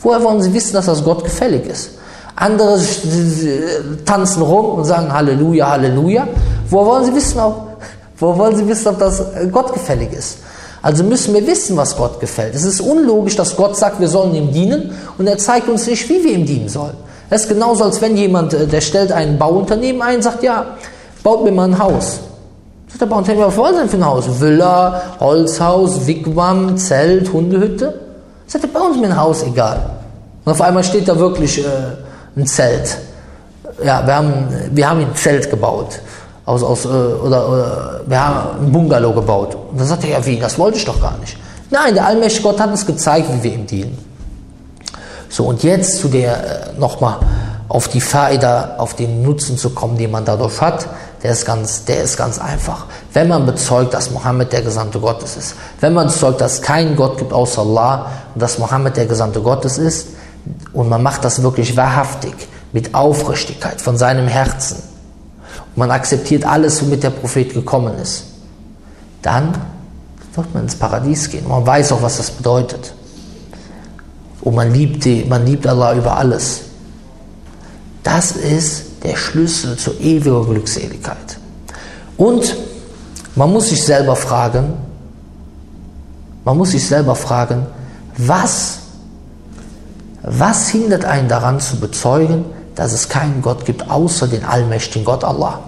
Woher 0.00 0.24
wollen 0.24 0.40
sie 0.40 0.54
wissen, 0.54 0.72
dass 0.72 0.86
das 0.86 1.04
Gott 1.04 1.22
gefällig 1.22 1.66
ist? 1.66 1.90
Andere 2.34 2.80
tanzen 4.06 4.40
rum 4.40 4.78
und 4.78 4.86
sagen 4.86 5.12
Halleluja, 5.12 5.72
Halleluja. 5.72 6.26
Woher 6.70 6.86
wollen 6.86 7.04
sie 7.04 7.14
wissen, 7.14 7.38
ob, 7.38 7.76
woher 8.18 8.38
wollen 8.38 8.56
sie 8.56 8.66
wissen, 8.66 8.88
ob 8.88 8.98
das 8.98 9.22
Gott 9.52 9.74
gefällig 9.74 10.10
ist? 10.14 10.38
Also 10.80 11.04
müssen 11.04 11.34
wir 11.34 11.46
wissen, 11.46 11.76
was 11.76 11.94
Gott 11.98 12.18
gefällt. 12.18 12.54
Es 12.54 12.64
ist 12.64 12.80
unlogisch, 12.80 13.36
dass 13.36 13.56
Gott 13.56 13.76
sagt, 13.76 14.00
wir 14.00 14.08
sollen 14.08 14.34
ihm 14.34 14.52
dienen 14.52 14.94
und 15.18 15.26
er 15.26 15.36
zeigt 15.36 15.68
uns 15.68 15.86
nicht, 15.86 16.08
wie 16.08 16.24
wir 16.24 16.32
ihm 16.32 16.46
dienen 16.46 16.70
sollen. 16.70 16.96
Es 17.28 17.42
ist 17.42 17.48
genauso, 17.50 17.84
als 17.84 18.00
wenn 18.00 18.16
jemand, 18.16 18.54
äh, 18.54 18.66
der 18.66 18.80
stellt 18.80 19.12
ein 19.12 19.38
Bauunternehmen 19.38 20.00
ein, 20.00 20.22
sagt, 20.22 20.42
ja, 20.42 20.78
baut 21.22 21.44
mir 21.44 21.52
mal 21.52 21.68
ein 21.68 21.78
Haus. 21.78 22.20
Bauunternehmer, 22.98 23.48
was 23.48 23.56
wollen 23.56 23.74
Sie 23.74 23.80
denn 23.80 23.88
für 23.88 23.96
ein 23.96 24.04
Haus? 24.04 24.40
Villa, 24.40 25.02
Holzhaus, 25.20 26.06
Wigwam, 26.06 26.76
Zelt, 26.76 27.32
Hundehütte? 27.32 28.00
Sagt 28.46 28.64
er, 28.64 28.68
bei 28.68 28.80
uns 28.80 28.96
mir 28.98 29.06
ein 29.06 29.16
Haus, 29.16 29.42
egal. 29.42 29.80
Und 30.44 30.52
auf 30.52 30.60
einmal 30.60 30.84
steht 30.84 31.08
da 31.08 31.18
wirklich 31.18 31.64
äh, 31.64 31.68
ein 32.36 32.46
Zelt. 32.46 32.98
Ja, 33.82 34.06
wir 34.06 34.14
haben, 34.14 34.48
wir 34.70 34.88
haben 34.88 35.00
ein 35.00 35.14
Zelt 35.14 35.50
gebaut. 35.50 36.00
Aus, 36.46 36.62
aus, 36.62 36.84
äh, 36.84 36.88
oder, 36.88 37.48
oder 37.48 38.00
wir 38.06 38.26
haben 38.26 38.66
ein 38.66 38.72
Bungalow 38.72 39.12
gebaut. 39.12 39.56
Und 39.70 39.80
dann 39.80 39.86
sagt 39.86 40.04
er, 40.04 40.10
ja 40.10 40.26
wie, 40.26 40.38
das 40.38 40.58
wollte 40.58 40.78
ich 40.78 40.84
doch 40.84 41.00
gar 41.00 41.16
nicht. 41.18 41.36
Nein, 41.70 41.94
der 41.94 42.06
allmächtige 42.06 42.48
Gott 42.48 42.60
hat 42.60 42.70
uns 42.70 42.86
gezeigt, 42.86 43.28
wie 43.32 43.42
wir 43.42 43.54
ihm 43.54 43.66
dienen. 43.66 43.98
So, 45.28 45.46
und 45.46 45.64
jetzt 45.64 45.98
zu 45.98 46.08
der, 46.08 46.32
äh, 46.34 46.78
nochmal 46.78 47.16
auf 47.68 47.88
die 47.88 48.00
Faida, 48.00 48.76
auf 48.78 48.94
den 48.94 49.22
Nutzen 49.22 49.56
zu 49.56 49.70
kommen, 49.70 49.96
den 49.96 50.10
man 50.10 50.24
dadurch 50.24 50.60
hat 50.60 50.86
der 51.24 51.32
ist 51.32 51.46
ganz, 51.46 51.86
der 51.86 52.02
ist 52.02 52.18
ganz 52.18 52.38
einfach. 52.38 52.84
Wenn 53.14 53.28
man 53.28 53.46
bezeugt, 53.46 53.94
dass 53.94 54.10
Mohammed 54.10 54.52
der 54.52 54.60
Gesandte 54.60 55.00
Gottes 55.00 55.38
ist, 55.38 55.54
wenn 55.80 55.94
man 55.94 56.08
bezeugt, 56.08 56.42
dass 56.42 56.54
es 56.54 56.62
keinen 56.62 56.96
Gott 56.96 57.16
gibt 57.16 57.32
außer 57.32 57.62
Allah 57.62 58.10
und 58.34 58.42
dass 58.42 58.58
Mohammed 58.58 58.98
der 58.98 59.06
Gesandte 59.06 59.40
Gottes 59.40 59.78
ist, 59.78 60.08
und 60.74 60.90
man 60.90 61.02
macht 61.02 61.24
das 61.24 61.42
wirklich 61.42 61.78
wahrhaftig, 61.78 62.34
mit 62.74 62.94
Aufrichtigkeit 62.94 63.80
von 63.80 63.96
seinem 63.96 64.28
Herzen, 64.28 64.76
und 65.74 65.78
man 65.78 65.90
akzeptiert 65.90 66.44
alles, 66.44 66.82
womit 66.82 67.02
der 67.02 67.10
Prophet 67.10 67.54
gekommen 67.54 67.98
ist, 67.98 68.24
dann 69.22 69.54
wird 70.34 70.52
man 70.52 70.64
ins 70.64 70.76
Paradies 70.76 71.30
gehen. 71.30 71.48
Man 71.48 71.66
weiß 71.66 71.92
auch, 71.92 72.02
was 72.02 72.18
das 72.18 72.30
bedeutet. 72.30 72.92
Und 74.42 74.54
man 74.54 74.74
liebt, 74.74 75.06
die, 75.06 75.24
man 75.24 75.46
liebt 75.46 75.66
Allah 75.66 75.94
über 75.94 76.18
alles. 76.18 76.64
Das 78.02 78.32
ist 78.32 78.93
der 79.04 79.16
Schlüssel 79.16 79.76
zur 79.76 80.00
ewigen 80.00 80.44
Glückseligkeit. 80.46 81.38
Und 82.16 82.56
man 83.36 83.52
muss 83.52 83.68
sich 83.68 83.82
selber 83.82 84.16
fragen, 84.16 84.74
man 86.44 86.56
muss 86.56 86.70
sich 86.70 86.86
selber 86.86 87.14
fragen, 87.14 87.66
was, 88.16 88.78
was 90.22 90.68
hindert 90.68 91.04
einen 91.04 91.28
daran 91.28 91.60
zu 91.60 91.76
bezeugen, 91.76 92.44
dass 92.74 92.92
es 92.92 93.08
keinen 93.08 93.42
Gott 93.42 93.64
gibt 93.64 93.90
außer 93.90 94.26
den 94.26 94.44
allmächtigen 94.44 95.04
Gott 95.04 95.24
Allah? 95.24 95.60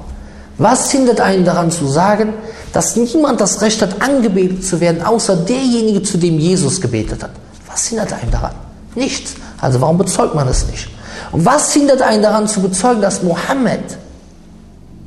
Was 0.59 0.91
hindert 0.91 1.21
einen 1.21 1.45
daran 1.45 1.71
zu 1.71 1.87
sagen, 1.87 2.33
dass 2.73 2.97
niemand 2.97 3.41
das 3.41 3.61
Recht 3.61 3.83
hat, 3.83 4.01
angebetet 4.01 4.65
zu 4.65 4.81
werden, 4.81 5.03
außer 5.03 5.37
derjenige, 5.37 6.03
zu 6.03 6.19
dem 6.19 6.39
Jesus 6.39 6.81
gebetet 6.81 7.23
hat? 7.23 7.31
Was 7.67 7.87
hindert 7.87 8.13
einen 8.13 8.31
daran? 8.31 8.55
Nichts. 8.95 9.35
Also 9.61 9.81
warum 9.81 9.99
bezeugt 9.99 10.35
man 10.35 10.49
es 10.49 10.67
nicht? 10.67 10.89
Und 11.33 11.45
was 11.45 11.73
hindert 11.73 12.03
einen 12.03 12.23
daran 12.23 12.47
zu 12.47 12.61
bezeugen, 12.61 13.01
dass 13.01 13.23
Mohammed, 13.23 13.99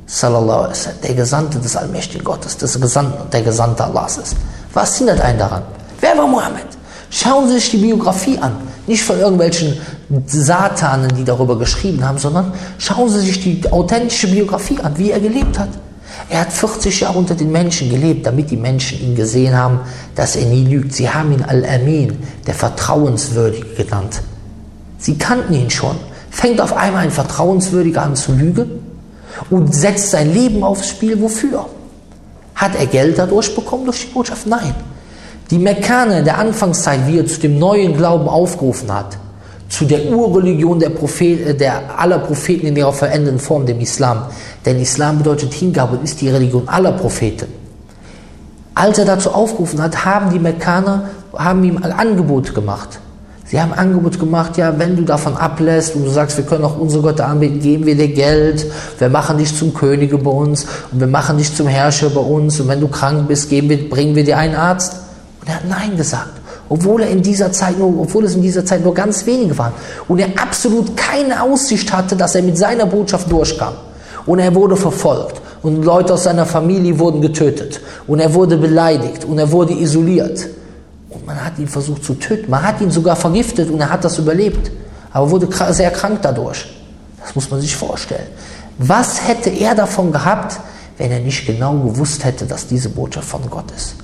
sallallahu 0.06 0.58
alaihi 0.58 0.70
wasallam, 0.70 1.00
der 1.02 1.14
Gesandte 1.14 1.58
des 1.58 1.76
allmächtigen 1.76 2.24
Gottes, 2.24 2.56
des 2.56 2.80
Gesandten, 2.80 3.30
der 3.30 3.42
Gesandte 3.42 3.84
Allahs 3.84 4.18
ist? 4.18 4.36
Was 4.72 4.96
hindert 4.96 5.20
einen 5.20 5.38
daran? 5.38 5.62
Wer 6.00 6.16
war 6.16 6.26
Mohammed? 6.26 6.66
Schauen 7.10 7.48
Sie 7.48 7.54
sich 7.54 7.70
die 7.72 7.78
Biografie 7.78 8.38
an. 8.38 8.56
Nicht 8.86 9.02
von 9.02 9.18
irgendwelchen 9.18 9.76
Satanen, 10.26 11.14
die 11.16 11.24
darüber 11.24 11.58
geschrieben 11.58 12.04
haben, 12.04 12.18
sondern 12.18 12.52
schauen 12.78 13.08
Sie 13.08 13.20
sich 13.20 13.42
die 13.42 13.60
authentische 13.70 14.28
Biografie 14.28 14.78
an, 14.80 14.96
wie 14.96 15.10
er 15.10 15.20
gelebt 15.20 15.58
hat. 15.58 15.68
Er 16.28 16.42
hat 16.42 16.52
40 16.52 17.00
Jahre 17.00 17.18
unter 17.18 17.34
den 17.34 17.50
Menschen 17.50 17.90
gelebt, 17.90 18.26
damit 18.26 18.50
die 18.50 18.56
Menschen 18.56 19.00
ihn 19.00 19.14
gesehen 19.16 19.56
haben, 19.56 19.80
dass 20.14 20.36
er 20.36 20.46
nie 20.46 20.64
lügt. 20.64 20.92
Sie 20.92 21.10
haben 21.10 21.32
ihn 21.32 21.42
Al-Amin, 21.42 22.18
der 22.46 22.54
Vertrauenswürdige 22.54 23.74
genannt. 23.74 24.22
Sie 24.98 25.18
kannten 25.18 25.54
ihn 25.54 25.70
schon 25.70 25.96
fängt 26.30 26.60
auf 26.60 26.76
einmal 26.76 27.04
ein 27.04 27.10
Vertrauenswürdiger 27.10 28.02
an 28.02 28.16
zu 28.16 28.32
lügen 28.32 28.70
und 29.50 29.74
setzt 29.74 30.10
sein 30.10 30.32
Leben 30.32 30.62
aufs 30.62 30.88
Spiel. 30.88 31.20
Wofür? 31.20 31.66
Hat 32.54 32.72
er 32.78 32.86
Geld 32.86 33.18
dadurch 33.18 33.54
bekommen 33.54 33.84
durch 33.84 34.06
die 34.06 34.12
Botschaft? 34.12 34.46
Nein. 34.46 34.74
Die 35.50 35.58
Mekkaner 35.58 36.22
der 36.22 36.38
Anfangszeit, 36.38 37.06
wie 37.06 37.18
er 37.18 37.26
zu 37.26 37.40
dem 37.40 37.58
neuen 37.58 37.96
Glauben 37.96 38.28
aufgerufen 38.28 38.92
hat, 38.92 39.18
zu 39.68 39.84
der 39.84 40.06
Urreligion 40.06 40.78
der, 40.78 40.90
Prophet, 40.90 41.46
äh, 41.46 41.54
der 41.54 41.98
aller 41.98 42.18
Propheten 42.18 42.66
in 42.66 42.76
ihrer 42.76 42.92
veränderten 42.92 43.40
Form, 43.40 43.66
dem 43.66 43.80
Islam. 43.80 44.24
Denn 44.64 44.80
Islam 44.80 45.18
bedeutet 45.18 45.52
Hingabe 45.52 45.96
und 45.96 46.04
ist 46.04 46.20
die 46.20 46.28
Religion 46.28 46.68
aller 46.68 46.92
Propheten. 46.92 47.46
Als 48.74 48.98
er 48.98 49.04
dazu 49.04 49.32
aufgerufen 49.32 49.82
hat, 49.82 50.04
haben 50.04 50.30
die 50.30 50.38
Mekkaner 50.38 51.10
haben 51.36 51.62
ihm 51.64 51.76
ein 51.82 51.92
Angebot 51.92 52.54
gemacht. 52.54 53.00
Sie 53.50 53.60
haben 53.60 53.72
Angebot 53.72 54.20
gemacht, 54.20 54.58
ja, 54.58 54.78
wenn 54.78 54.94
du 54.94 55.02
davon 55.02 55.36
ablässt 55.36 55.96
und 55.96 56.04
du 56.04 56.10
sagst, 56.10 56.36
wir 56.36 56.44
können 56.44 56.64
auch 56.64 56.78
unsere 56.78 57.02
Götter 57.02 57.26
anbeten, 57.26 57.58
geben 57.58 57.84
wir 57.84 57.96
dir 57.96 58.06
Geld, 58.06 58.64
wir 59.00 59.08
machen 59.08 59.38
dich 59.38 59.56
zum 59.56 59.74
Könige 59.74 60.18
bei 60.18 60.30
uns 60.30 60.66
und 60.92 61.00
wir 61.00 61.08
machen 61.08 61.36
dich 61.36 61.52
zum 61.56 61.66
Herrscher 61.66 62.10
bei 62.10 62.20
uns. 62.20 62.60
Und 62.60 62.68
wenn 62.68 62.78
du 62.78 62.86
krank 62.86 63.26
bist, 63.26 63.50
wir, 63.50 63.90
bringen 63.90 64.14
wir 64.14 64.22
dir 64.22 64.38
einen 64.38 64.54
Arzt. 64.54 64.92
Und 65.40 65.48
er 65.48 65.56
hat 65.56 65.68
Nein 65.68 65.96
gesagt, 65.96 66.30
obwohl 66.68 67.02
er 67.02 67.10
in 67.10 67.22
dieser 67.22 67.50
Zeit 67.50 67.76
nur, 67.76 67.88
obwohl 68.00 68.24
es 68.24 68.36
in 68.36 68.42
dieser 68.42 68.64
Zeit 68.64 68.84
nur 68.84 68.94
ganz 68.94 69.26
wenige 69.26 69.58
waren. 69.58 69.72
Und 70.06 70.20
er 70.20 70.28
absolut 70.40 70.96
keine 70.96 71.42
Aussicht 71.42 71.92
hatte, 71.92 72.14
dass 72.14 72.36
er 72.36 72.42
mit 72.42 72.56
seiner 72.56 72.86
Botschaft 72.86 73.32
durchkam. 73.32 73.74
Und 74.26 74.38
er 74.38 74.54
wurde 74.54 74.76
verfolgt. 74.76 75.42
Und 75.62 75.84
Leute 75.84 76.14
aus 76.14 76.22
seiner 76.22 76.46
Familie 76.46 76.96
wurden 77.00 77.20
getötet. 77.20 77.80
Und 78.06 78.20
er 78.20 78.32
wurde 78.32 78.56
beleidigt. 78.56 79.24
Und 79.24 79.40
er 79.40 79.50
wurde 79.50 79.72
isoliert. 79.72 80.46
Man 81.30 81.44
hat 81.44 81.58
ihn 81.60 81.68
versucht 81.68 82.02
zu 82.02 82.14
töten. 82.14 82.50
Man 82.50 82.60
hat 82.60 82.80
ihn 82.80 82.90
sogar 82.90 83.14
vergiftet 83.14 83.70
und 83.70 83.80
er 83.80 83.88
hat 83.88 84.04
das 84.04 84.18
überlebt. 84.18 84.68
Aber 85.12 85.30
wurde 85.30 85.48
sehr 85.72 85.92
krank 85.92 86.18
dadurch. 86.22 86.66
Das 87.20 87.36
muss 87.36 87.48
man 87.50 87.60
sich 87.60 87.76
vorstellen. 87.76 88.26
Was 88.78 89.28
hätte 89.28 89.48
er 89.50 89.76
davon 89.76 90.10
gehabt, 90.10 90.58
wenn 90.98 91.12
er 91.12 91.20
nicht 91.20 91.46
genau 91.46 91.74
gewusst 91.78 92.24
hätte, 92.24 92.46
dass 92.46 92.66
diese 92.66 92.88
Botschaft 92.88 93.28
von 93.28 93.48
Gott 93.48 93.70
ist. 93.76 93.94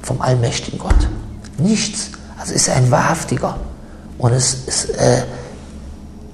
Vom 0.00 0.22
allmächtigen 0.22 0.78
Gott. 0.78 0.96
Nichts. 1.58 2.12
Also 2.38 2.54
ist 2.54 2.68
er 2.68 2.76
ein 2.76 2.90
Wahrhaftiger. 2.90 3.56
Und, 4.16 4.32
es 4.32 4.54
ist, 4.66 4.90
äh, 4.96 5.22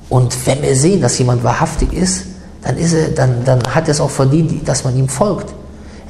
und 0.08 0.46
wenn 0.46 0.62
wir 0.62 0.76
sehen, 0.76 1.00
dass 1.00 1.18
jemand 1.18 1.42
wahrhaftig 1.42 1.92
ist, 1.92 2.26
dann, 2.62 2.78
ist 2.78 2.92
er, 2.92 3.08
dann, 3.08 3.44
dann 3.44 3.60
hat 3.74 3.88
er 3.88 3.92
es 3.92 4.00
auch 4.00 4.10
verdient, 4.10 4.66
dass 4.68 4.84
man 4.84 4.96
ihm 4.96 5.08
folgt. 5.08 5.52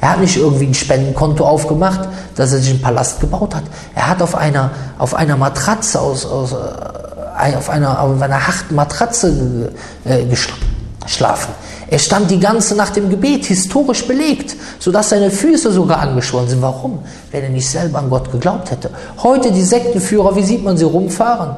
Er 0.01 0.11
hat 0.11 0.21
nicht 0.21 0.37
irgendwie 0.37 0.65
ein 0.65 0.73
Spendenkonto 0.73 1.45
aufgemacht, 1.45 2.07
dass 2.35 2.53
er 2.53 2.59
sich 2.59 2.69
einen 2.69 2.81
Palast 2.81 3.19
gebaut 3.19 3.55
hat. 3.55 3.63
Er 3.95 4.07
hat 4.07 4.21
auf 4.21 4.35
einer, 4.35 4.71
auf 4.97 5.13
einer 5.13 5.35
Matratze 5.35 5.99
aus, 5.99 6.25
aus 6.25 6.53
äh, 6.53 7.55
auf 7.55 7.69
einer, 7.69 8.01
auf 8.01 8.21
einer 8.21 8.47
harten 8.47 8.75
Matratze 8.75 9.71
äh, 10.05 10.25
geschlafen. 10.25 11.53
Er 11.89 11.99
stand 11.99 12.29
die 12.29 12.39
ganze 12.39 12.75
Nacht 12.75 12.97
im 12.97 13.09
Gebet, 13.09 13.45
historisch 13.45 14.05
belegt, 14.05 14.55
sodass 14.77 15.09
seine 15.09 15.31
Füße 15.31 15.71
sogar 15.71 15.99
angeschwollen 15.99 16.49
sind. 16.49 16.61
Warum? 16.61 16.99
Wenn 17.31 17.43
er 17.43 17.49
nicht 17.49 17.67
selber 17.67 17.99
an 17.99 18.09
Gott 18.09 18.31
geglaubt 18.31 18.71
hätte. 18.71 18.91
Heute 19.23 19.51
die 19.51 19.63
Sektenführer, 19.63 20.35
wie 20.35 20.43
sieht 20.43 20.63
man 20.63 20.77
sie 20.77 20.85
rumfahren? 20.85 21.55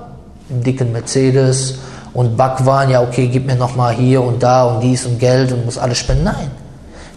Im 0.49 0.63
dicken 0.63 0.91
Mercedes 0.91 1.75
und 2.13 2.37
Backwaren, 2.37 2.89
ja 2.89 3.01
okay, 3.01 3.27
gib 3.27 3.45
mir 3.45 3.55
nochmal 3.55 3.93
hier 3.93 4.21
und 4.21 4.41
da 4.41 4.65
und 4.65 4.81
dies 4.81 5.05
und 5.05 5.19
Geld 5.19 5.51
und 5.51 5.65
muss 5.65 5.77
alles 5.77 5.97
spenden. 5.97 6.25
Nein. 6.25 6.60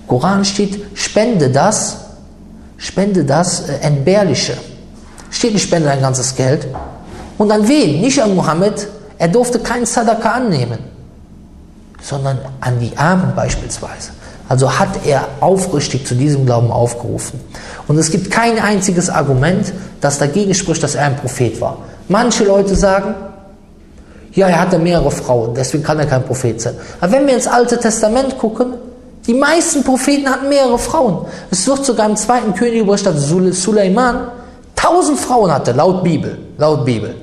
Koran 0.07 0.45
steht, 0.45 0.85
spende 0.95 1.51
das, 1.51 1.97
spende 2.77 3.25
das 3.25 3.69
äh, 3.69 3.79
Entbehrliche. 3.81 4.55
Steht 5.31 5.55
nicht, 5.55 5.65
spende 5.65 5.89
dein 5.89 6.01
ganzes 6.01 6.35
Geld. 6.37 6.67
Und 7.39 7.51
an 7.51 7.67
wen? 7.67 8.01
Nicht 8.01 8.23
an 8.23 8.35
Mohammed. 8.35 8.87
Er 9.19 9.29
durfte 9.29 9.59
keinen 9.59 9.87
Sadaka 9.87 10.33
annehmen, 10.33 10.79
sondern 12.01 12.39
an 12.61 12.79
die 12.79 12.97
Armen 12.97 13.35
beispielsweise. 13.35 14.11
Also 14.49 14.79
hat 14.79 15.07
er 15.07 15.27
aufrichtig 15.41 16.07
zu 16.07 16.15
diesem 16.15 16.45
Glauben 16.45 16.71
aufgerufen. 16.71 17.41
Und 17.89 17.99
es 17.99 18.11
gibt 18.11 18.31
kein 18.31 18.59
einziges 18.59 19.09
Argument, 19.09 19.73
das 20.01 20.19
dagegen 20.19 20.55
spricht, 20.55 20.83
dass 20.83 20.95
er 20.95 21.07
ein 21.07 21.17
Prophet 21.17 21.61
war. 21.61 21.79
Manche 22.09 22.45
Leute 22.45 22.75
sagen, 22.75 23.15
ja, 24.33 24.49
er 24.49 24.61
hatte 24.61 24.79
mehrere 24.79 25.11
Frauen, 25.11 25.55
deswegen 25.55 25.85
kann 25.85 25.99
er 25.99 26.07
kein 26.07 26.25
Prophet 26.25 26.61
sein. 26.61 26.75
Aber 27.01 27.13
wenn 27.13 27.27
wir 27.27 27.35
ins 27.35 27.47
Alte 27.47 27.79
Testament 27.79 28.37
gucken, 28.37 28.75
die 29.27 29.35
meisten 29.35 29.83
Propheten 29.83 30.29
hatten 30.29 30.49
mehrere 30.49 30.79
Frauen. 30.79 31.27
Es 31.51 31.67
wird 31.67 31.85
sogar 31.85 32.09
im 32.09 32.17
zweiten 32.17 32.55
Königreich, 32.55 33.03
dass 33.03 33.29
Suleiman 33.29 34.29
tausend 34.77 35.19
Frauen 35.19 35.51
hatte, 35.51 35.73
laut 35.73 36.05
Bibel. 36.05 36.39
Laut 36.59 36.85
Bibel. 36.85 37.15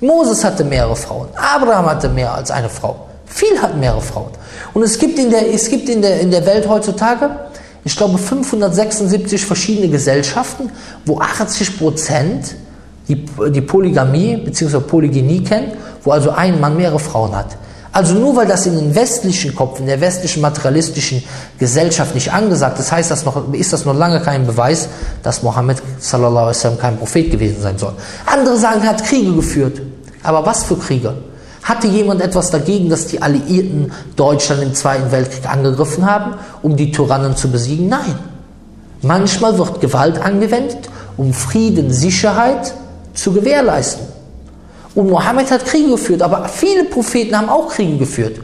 Moses 0.00 0.44
hatte 0.44 0.62
mehrere 0.62 0.94
Frauen. 0.94 1.28
Abraham 1.34 1.86
hatte 1.86 2.08
mehr 2.08 2.32
als 2.32 2.50
eine 2.50 2.68
Frau. 2.68 3.06
Viel 3.26 3.60
hatten 3.60 3.80
mehrere 3.80 4.00
Frauen. 4.00 4.30
Und 4.74 4.82
es 4.82 4.98
gibt 4.98 5.18
in 5.18 5.30
der, 5.30 5.52
es 5.52 5.68
gibt 5.68 5.88
in 5.88 6.02
der, 6.02 6.20
in 6.20 6.30
der 6.30 6.44
Welt 6.46 6.68
heutzutage, 6.68 7.30
ich 7.84 7.96
glaube, 7.96 8.18
576 8.18 9.44
verschiedene 9.44 9.88
Gesellschaften, 9.88 10.70
wo 11.06 11.18
80 11.18 11.78
Prozent 11.78 12.54
die, 13.08 13.24
die 13.50 13.60
Polygamie 13.62 14.36
bzw. 14.36 14.80
Polygynie 14.80 15.42
kennen, 15.42 15.72
wo 16.04 16.10
also 16.10 16.30
ein 16.30 16.60
Mann 16.60 16.76
mehrere 16.76 16.98
Frauen 16.98 17.34
hat. 17.34 17.56
Also 17.92 18.14
nur 18.14 18.36
weil 18.36 18.46
das 18.46 18.66
in 18.66 18.76
den 18.76 18.94
westlichen 18.94 19.54
Kopf, 19.54 19.80
in 19.80 19.86
der 19.86 20.00
westlichen 20.00 20.42
materialistischen 20.42 21.24
Gesellschaft 21.58 22.14
nicht 22.14 22.32
angesagt 22.32 22.78
ist, 22.78 22.92
heißt 22.92 23.10
das 23.10 23.24
noch, 23.24 23.52
ist 23.52 23.72
das 23.72 23.84
noch 23.84 23.94
lange 23.94 24.20
kein 24.20 24.46
Beweis, 24.46 24.88
dass 25.22 25.42
Mohammed 25.42 25.78
sallallahu 25.98 26.46
alaihi 26.46 26.76
kein 26.78 26.98
Prophet 26.98 27.30
gewesen 27.30 27.62
sein 27.62 27.78
soll. 27.78 27.94
Andere 28.26 28.58
sagen, 28.58 28.82
er 28.82 28.90
hat 28.90 29.04
Kriege 29.04 29.34
geführt. 29.34 29.80
Aber 30.22 30.44
was 30.44 30.64
für 30.64 30.76
Kriege? 30.76 31.14
Hatte 31.62 31.86
jemand 31.86 32.20
etwas 32.20 32.50
dagegen, 32.50 32.88
dass 32.88 33.06
die 33.06 33.20
Alliierten 33.20 33.92
Deutschland 34.16 34.62
im 34.62 34.74
Zweiten 34.74 35.10
Weltkrieg 35.10 35.48
angegriffen 35.48 36.06
haben, 36.06 36.34
um 36.62 36.76
die 36.76 36.92
Tyrannen 36.92 37.36
zu 37.36 37.50
besiegen? 37.50 37.88
Nein. 37.88 38.18
Manchmal 39.02 39.58
wird 39.58 39.80
Gewalt 39.80 40.20
angewendet, 40.20 40.88
um 41.16 41.32
Frieden, 41.32 41.92
Sicherheit 41.92 42.74
zu 43.14 43.32
gewährleisten. 43.32 44.17
Und 44.98 45.10
Mohammed 45.10 45.48
hat 45.52 45.64
Kriege 45.64 45.90
geführt, 45.90 46.22
aber 46.22 46.48
viele 46.48 46.82
Propheten 46.82 47.38
haben 47.38 47.48
auch 47.48 47.68
Kriege 47.68 47.98
geführt. 47.98 48.40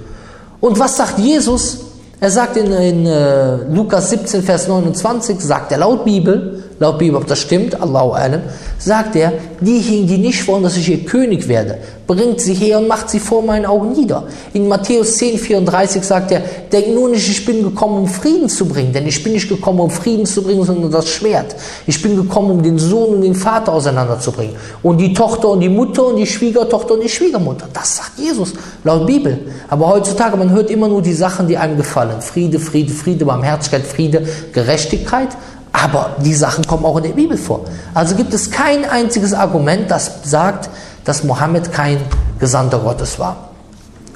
Und 0.61 0.79
was 0.79 0.97
sagt 0.97 1.19
Jesus? 1.19 1.81
Er 2.21 2.31
sagt 2.31 2.57
in, 2.57 2.73
in 2.73 3.07
uh, 3.07 3.75
Lukas 3.75 4.11
17, 4.11 4.41
Vers 4.41 4.69
29, 4.69 5.41
sagt 5.41 5.73
er 5.73 5.79
laut 5.79 6.05
Bibel, 6.05 6.63
laut 6.79 6.99
Bibel, 6.99 7.17
ob 7.17 7.27
das 7.27 7.41
stimmt, 7.41 7.81
Allahu 7.81 8.13
alam, 8.13 8.43
sagt 8.79 9.17
er, 9.17 9.33
diejenigen, 9.61 10.07
die 10.07 10.19
nicht 10.19 10.47
wollen, 10.47 10.63
dass 10.63 10.77
ich 10.77 10.89
ihr 10.89 11.05
König 11.05 11.49
werde, 11.49 11.79
bringt 12.07 12.41
sie 12.41 12.55
her 12.55 12.79
und 12.79 12.89
macht 12.89 13.09
sie 13.09 13.19
vor 13.19 13.43
meinen 13.43 13.65
Augen 13.65 13.93
nieder. 13.93 14.25
In 14.53 14.69
Matthäus 14.69 15.17
10, 15.17 15.39
34 15.39 16.03
sagt 16.03 16.33
er, 16.33 16.43
denk 16.71 16.89
nur 16.89 17.09
nicht, 17.09 17.29
ich 17.29 17.45
bin 17.45 17.63
gekommen, 17.63 18.01
um 18.01 18.07
Frieden 18.07 18.49
zu 18.49 18.67
bringen, 18.67 18.93
denn 18.93 19.07
ich 19.07 19.23
bin 19.23 19.33
nicht 19.33 19.49
gekommen, 19.49 19.81
um 19.81 19.91
Frieden 19.91 20.27
zu 20.27 20.43
bringen, 20.43 20.65
sondern 20.65 20.91
das 20.91 21.09
Schwert. 21.09 21.55
Ich 21.87 22.01
bin 22.03 22.17
gekommen, 22.17 22.51
um 22.51 22.63
den 22.63 22.79
Sohn 22.79 23.15
und 23.15 23.23
den 23.23 23.35
Vater 23.35 23.73
auseinanderzubringen. 23.73 24.55
Und 24.83 24.99
die 24.99 25.15
Tochter 25.15 25.51
und 25.51 25.61
die 25.61 25.69
Mutter 25.69 26.07
und 26.07 26.17
die 26.17 26.27
Schwiegertochter 26.27 26.95
und 26.95 27.03
die 27.03 27.09
Schwiegermutter. 27.09 27.69
Das 27.73 27.97
sagt 27.97 28.19
Jesus, 28.19 28.53
laut 28.83 29.07
Bibel. 29.07 29.39
Aber 29.69 29.89
heutzutage, 29.89 30.37
man 30.37 30.51
hört 30.51 30.71
immer 30.71 30.89
nur 30.89 31.01
die 31.01 31.15
Sachen, 31.15 31.49
die 31.49 31.57
einem 31.57 31.77
gefallen. 31.77 32.21
Friede, 32.21 32.59
Friede, 32.59 32.93
Friede, 32.93 33.25
Barmherzigkeit, 33.25 33.87
Friede, 33.87 34.27
Gerechtigkeit. 34.53 35.29
Aber 35.75 36.15
die 36.25 36.35
Sachen 36.35 36.65
kommen 36.65 36.85
auch 36.85 36.97
in 36.99 37.03
der 37.03 37.11
Bibel 37.11 37.37
vor. 37.37 37.63
Also 37.95 38.15
gibt 38.15 38.33
es 38.33 38.53
kein 38.53 38.89
einziges 38.89 39.35
Argument, 39.35 39.91
das 39.91 40.21
sagt, 40.23 40.71
dass 41.05 41.25
Mohammed 41.25 41.73
kein 41.73 41.99
Gesandter 42.39 42.79
Gottes 42.79 43.19
war. 43.19 43.49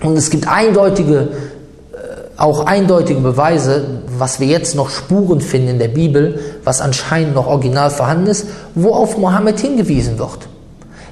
Und 0.00 0.16
es 0.16 0.30
gibt 0.30 0.46
eindeutige, 0.46 1.16
äh, 1.16 1.96
auch 2.36 2.64
eindeutige 2.64 3.18
Beweise, 3.18 4.02
was 4.16 4.38
wir 4.38 4.46
jetzt 4.46 4.76
noch 4.76 4.88
Spuren 4.88 5.40
finden 5.40 5.70
in 5.70 5.78
der 5.80 5.88
Bibel, 5.88 6.38
was 6.62 6.80
anscheinend 6.80 7.34
noch 7.34 7.48
original 7.48 7.90
vorhanden 7.90 8.28
ist, 8.28 8.46
wo 8.76 8.94
auf 8.94 9.18
Mohammed 9.18 9.58
hingewiesen 9.58 10.16
wird. 10.16 10.48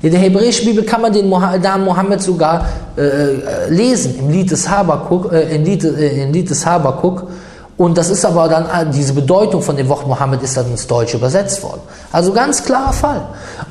In 0.01 0.13
der 0.13 0.21
hebräischen 0.21 0.67
Bibel 0.67 0.85
kann 0.85 1.03
man 1.03 1.13
den 1.13 1.29
Namen 1.29 1.85
Mohammed 1.85 2.23
sogar 2.23 2.69
äh, 2.97 3.03
äh, 3.03 3.69
lesen, 3.69 4.17
im 4.21 4.31
Lied 4.31 4.53
des 4.53 4.69
Habakuk, 4.69 5.33
äh, 5.33 5.57
im 5.57 5.65
Lied, 5.65 5.83
äh, 5.83 6.23
im 6.23 6.33
Lied 6.33 6.49
des 6.49 6.65
Habakuk 6.65 7.27
und 7.79 7.99
das 7.99 8.09
ist 8.09 8.25
aber 8.25 8.49
dann, 8.49 8.65
äh, 8.65 8.91
diese 8.91 9.13
Bedeutung 9.13 9.61
von 9.61 9.77
dem 9.77 9.89
Wort 9.89 10.07
Mohammed 10.07 10.43
ist 10.43 10.57
dann 10.57 10.71
ins 10.71 10.87
Deutsche 10.87 11.19
übersetzt 11.19 11.63
worden. 11.63 11.83
Also 12.11 12.33
ganz 12.33 12.65
klarer 12.65 12.93
Fall. 12.93 13.23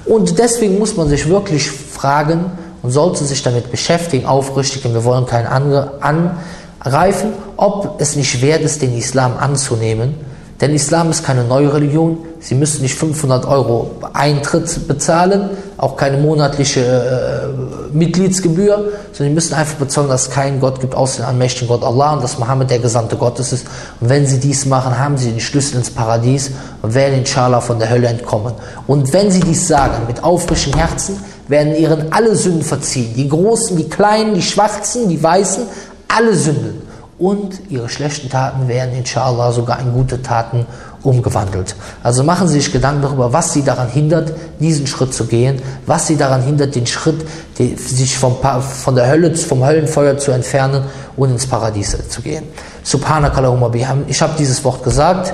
Und 0.06 0.38
deswegen 0.38 0.78
muss 0.78 0.96
man 0.96 1.08
sich 1.10 1.28
wirklich 1.28 1.72
fragen 1.72 2.52
und 2.84 2.92
sollte 2.92 3.24
sich 3.24 3.42
damit 3.42 3.72
beschäftigen, 3.72 4.28
aufrichtig, 4.28 4.86
und 4.86 4.94
wir 4.94 5.04
wollen 5.04 5.26
keinen 5.26 5.48
angreifen, 5.48 7.34
ob 7.58 8.00
es 8.00 8.16
nicht 8.16 8.42
wert 8.44 8.62
ist, 8.62 8.84
den 8.84 8.96
Islam 8.96 9.38
anzunehmen. 9.40 10.14
Denn 10.62 10.74
Islam 10.74 11.10
ist 11.10 11.26
keine 11.26 11.44
neue 11.44 11.74
Religion. 11.74 12.20
Sie 12.40 12.56
müssen 12.56 12.82
nicht 12.82 12.96
500 12.96 13.46
Euro 13.46 13.92
Eintritt 14.14 14.88
bezahlen, 14.88 15.50
auch 15.76 15.98
keine 15.98 16.18
monatliche 16.18 16.82
äh, 16.82 17.94
Mitgliedsgebühr, 17.94 18.92
sondern 19.12 19.32
Sie 19.32 19.34
müssen 19.34 19.54
einfach 19.54 19.76
bezeugen, 19.76 20.08
dass 20.08 20.28
es 20.28 20.30
keinen 20.30 20.62
Gott 20.62 20.80
gibt 20.80 20.96
außer 20.96 21.18
den 21.18 21.26
allmächtigen 21.26 21.68
Gott 21.68 21.84
Allah 21.84 22.14
und 22.14 22.24
dass 22.24 22.40
Mohammed 22.40 22.70
der 22.70 22.80
Gesandte 22.80 23.18
Gottes 23.18 23.52
ist. 23.52 23.66
Und 24.00 24.08
wenn 24.08 24.26
Sie 24.26 24.40
dies 24.40 24.66
machen, 24.66 24.98
haben 24.98 25.18
Sie 25.18 25.32
den 25.32 25.42
Schlüssel 25.42 25.78
ins 25.78 25.90
Paradies 25.90 26.52
und 26.82 26.94
werden 26.94 27.20
inshallah 27.20 27.60
von 27.60 27.78
der 27.78 27.90
Hölle 27.90 28.08
entkommen. 28.08 28.54
Und 28.88 29.12
wenn 29.12 29.32
Sie 29.32 29.42
dies 29.42 29.68
sagen 29.68 30.04
mit 30.08 30.24
aufrichtigem 30.24 30.80
Herzen, 30.80 31.22
werden 31.50 31.76
Ihren 31.76 32.14
alle 32.14 32.34
Sünden 32.38 32.64
verziehen. 32.64 33.14
Die 33.14 33.28
Großen, 33.28 33.76
die 33.76 33.90
Kleinen, 33.90 34.36
die 34.36 34.42
Schwarzen, 34.42 35.10
die 35.10 35.22
Weißen, 35.22 35.64
alle 36.08 36.34
Sünden 36.34 36.85
und 37.18 37.70
ihre 37.70 37.88
schlechten 37.88 38.30
Taten 38.30 38.68
werden 38.68 38.94
inshallah 38.94 39.52
sogar 39.52 39.80
in 39.80 39.94
gute 39.94 40.22
Taten 40.22 40.66
umgewandelt. 41.02 41.76
Also 42.04 42.24
machen 42.24 42.48
Sie 42.48 42.56
sich 42.56 42.74
Gedanken 42.74 43.04
darüber, 43.04 43.32
was 43.32 43.54
Sie 43.54 43.64
daran 43.64 43.88
hindert, 43.88 44.34
diesen 44.60 44.86
Schritt 44.86 45.14
zu 45.14 45.26
gehen, 45.26 45.62
was 45.86 46.08
Sie 46.08 46.18
daran 46.18 46.42
hindert, 46.42 46.76
den 46.76 46.88
Schritt, 46.88 47.26
die, 47.58 47.76
sich 47.76 48.18
vom, 48.18 48.36
von 48.60 48.96
der 48.96 49.08
Hölle, 49.08 49.34
vom 49.36 49.66
Höllenfeuer 49.66 50.18
zu 50.18 50.32
entfernen 50.32 50.84
und 51.16 51.30
ins 51.30 51.48
Paradies 51.48 51.96
zu 52.10 52.22
gehen. 52.22 52.44
Subhanakallahumma 52.84 53.70
biham. 53.70 54.04
Ich 54.08 54.22
habe 54.22 54.34
dieses 54.38 54.64
Wort 54.64 54.84
gesagt. 54.84 55.34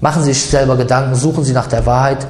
Machen 0.00 0.22
Sie 0.22 0.32
sich 0.32 0.44
selber 0.44 0.76
Gedanken, 0.76 1.14
suchen 1.16 1.44
Sie 1.44 1.52
nach 1.52 1.66
der 1.66 1.84
Wahrheit. 1.84 2.26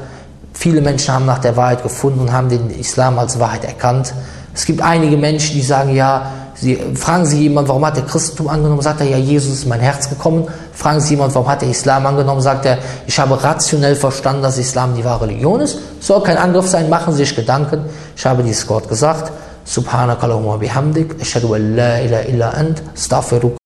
Viele 0.54 0.80
Menschen 0.80 1.12
haben 1.14 1.26
nach 1.26 1.38
der 1.38 1.56
Wahrheit 1.56 1.82
gefunden 1.82 2.20
und 2.20 2.32
haben 2.32 2.48
den 2.48 2.70
Islam 2.70 3.18
als 3.18 3.38
Wahrheit 3.38 3.64
erkannt. 3.64 4.14
Es 4.54 4.64
gibt 4.64 4.80
einige 4.80 5.16
Menschen, 5.16 5.54
die 5.54 5.62
sagen, 5.62 5.94
ja, 5.94 6.32
Sie, 6.60 6.76
fragen 6.94 7.24
Sie 7.24 7.42
jemand, 7.42 7.68
warum 7.68 7.86
hat 7.86 7.96
er 7.96 8.02
Christentum 8.02 8.48
angenommen? 8.48 8.82
Sagt 8.82 9.00
er, 9.00 9.06
ja, 9.06 9.16
Jesus 9.16 9.52
ist 9.52 9.62
in 9.62 9.68
mein 9.68 9.80
Herz 9.80 10.08
gekommen. 10.08 10.48
Fragen 10.72 11.00
Sie 11.00 11.10
jemand, 11.10 11.34
warum 11.34 11.48
hat 11.48 11.62
er 11.62 11.70
Islam 11.70 12.04
angenommen? 12.04 12.40
Sagt 12.40 12.66
er, 12.66 12.78
ich 13.06 13.18
habe 13.18 13.40
rationell 13.42 13.94
verstanden, 13.94 14.42
dass 14.42 14.58
Islam 14.58 14.96
die 14.96 15.04
wahre 15.04 15.22
Religion 15.26 15.60
ist. 15.60 15.78
Soll 16.00 16.22
kein 16.22 16.36
Angriff 16.36 16.66
sein, 16.66 16.88
machen 16.88 17.12
Sie 17.12 17.24
sich 17.24 17.36
Gedanken. 17.36 17.84
Ich 18.16 18.26
habe 18.26 18.42
dieses 18.42 18.68
Wort 18.68 18.88
gesagt. 18.88 19.30
Subhanakallahumma 19.64 20.56
bihamdik. 20.56 21.20
Ashadu 21.20 21.54
an 21.54 21.76
la 21.76 22.00
ilaha 22.00 22.22
illa 22.22 22.48
ant. 22.50 22.82
Astaghfiruk. 22.94 23.57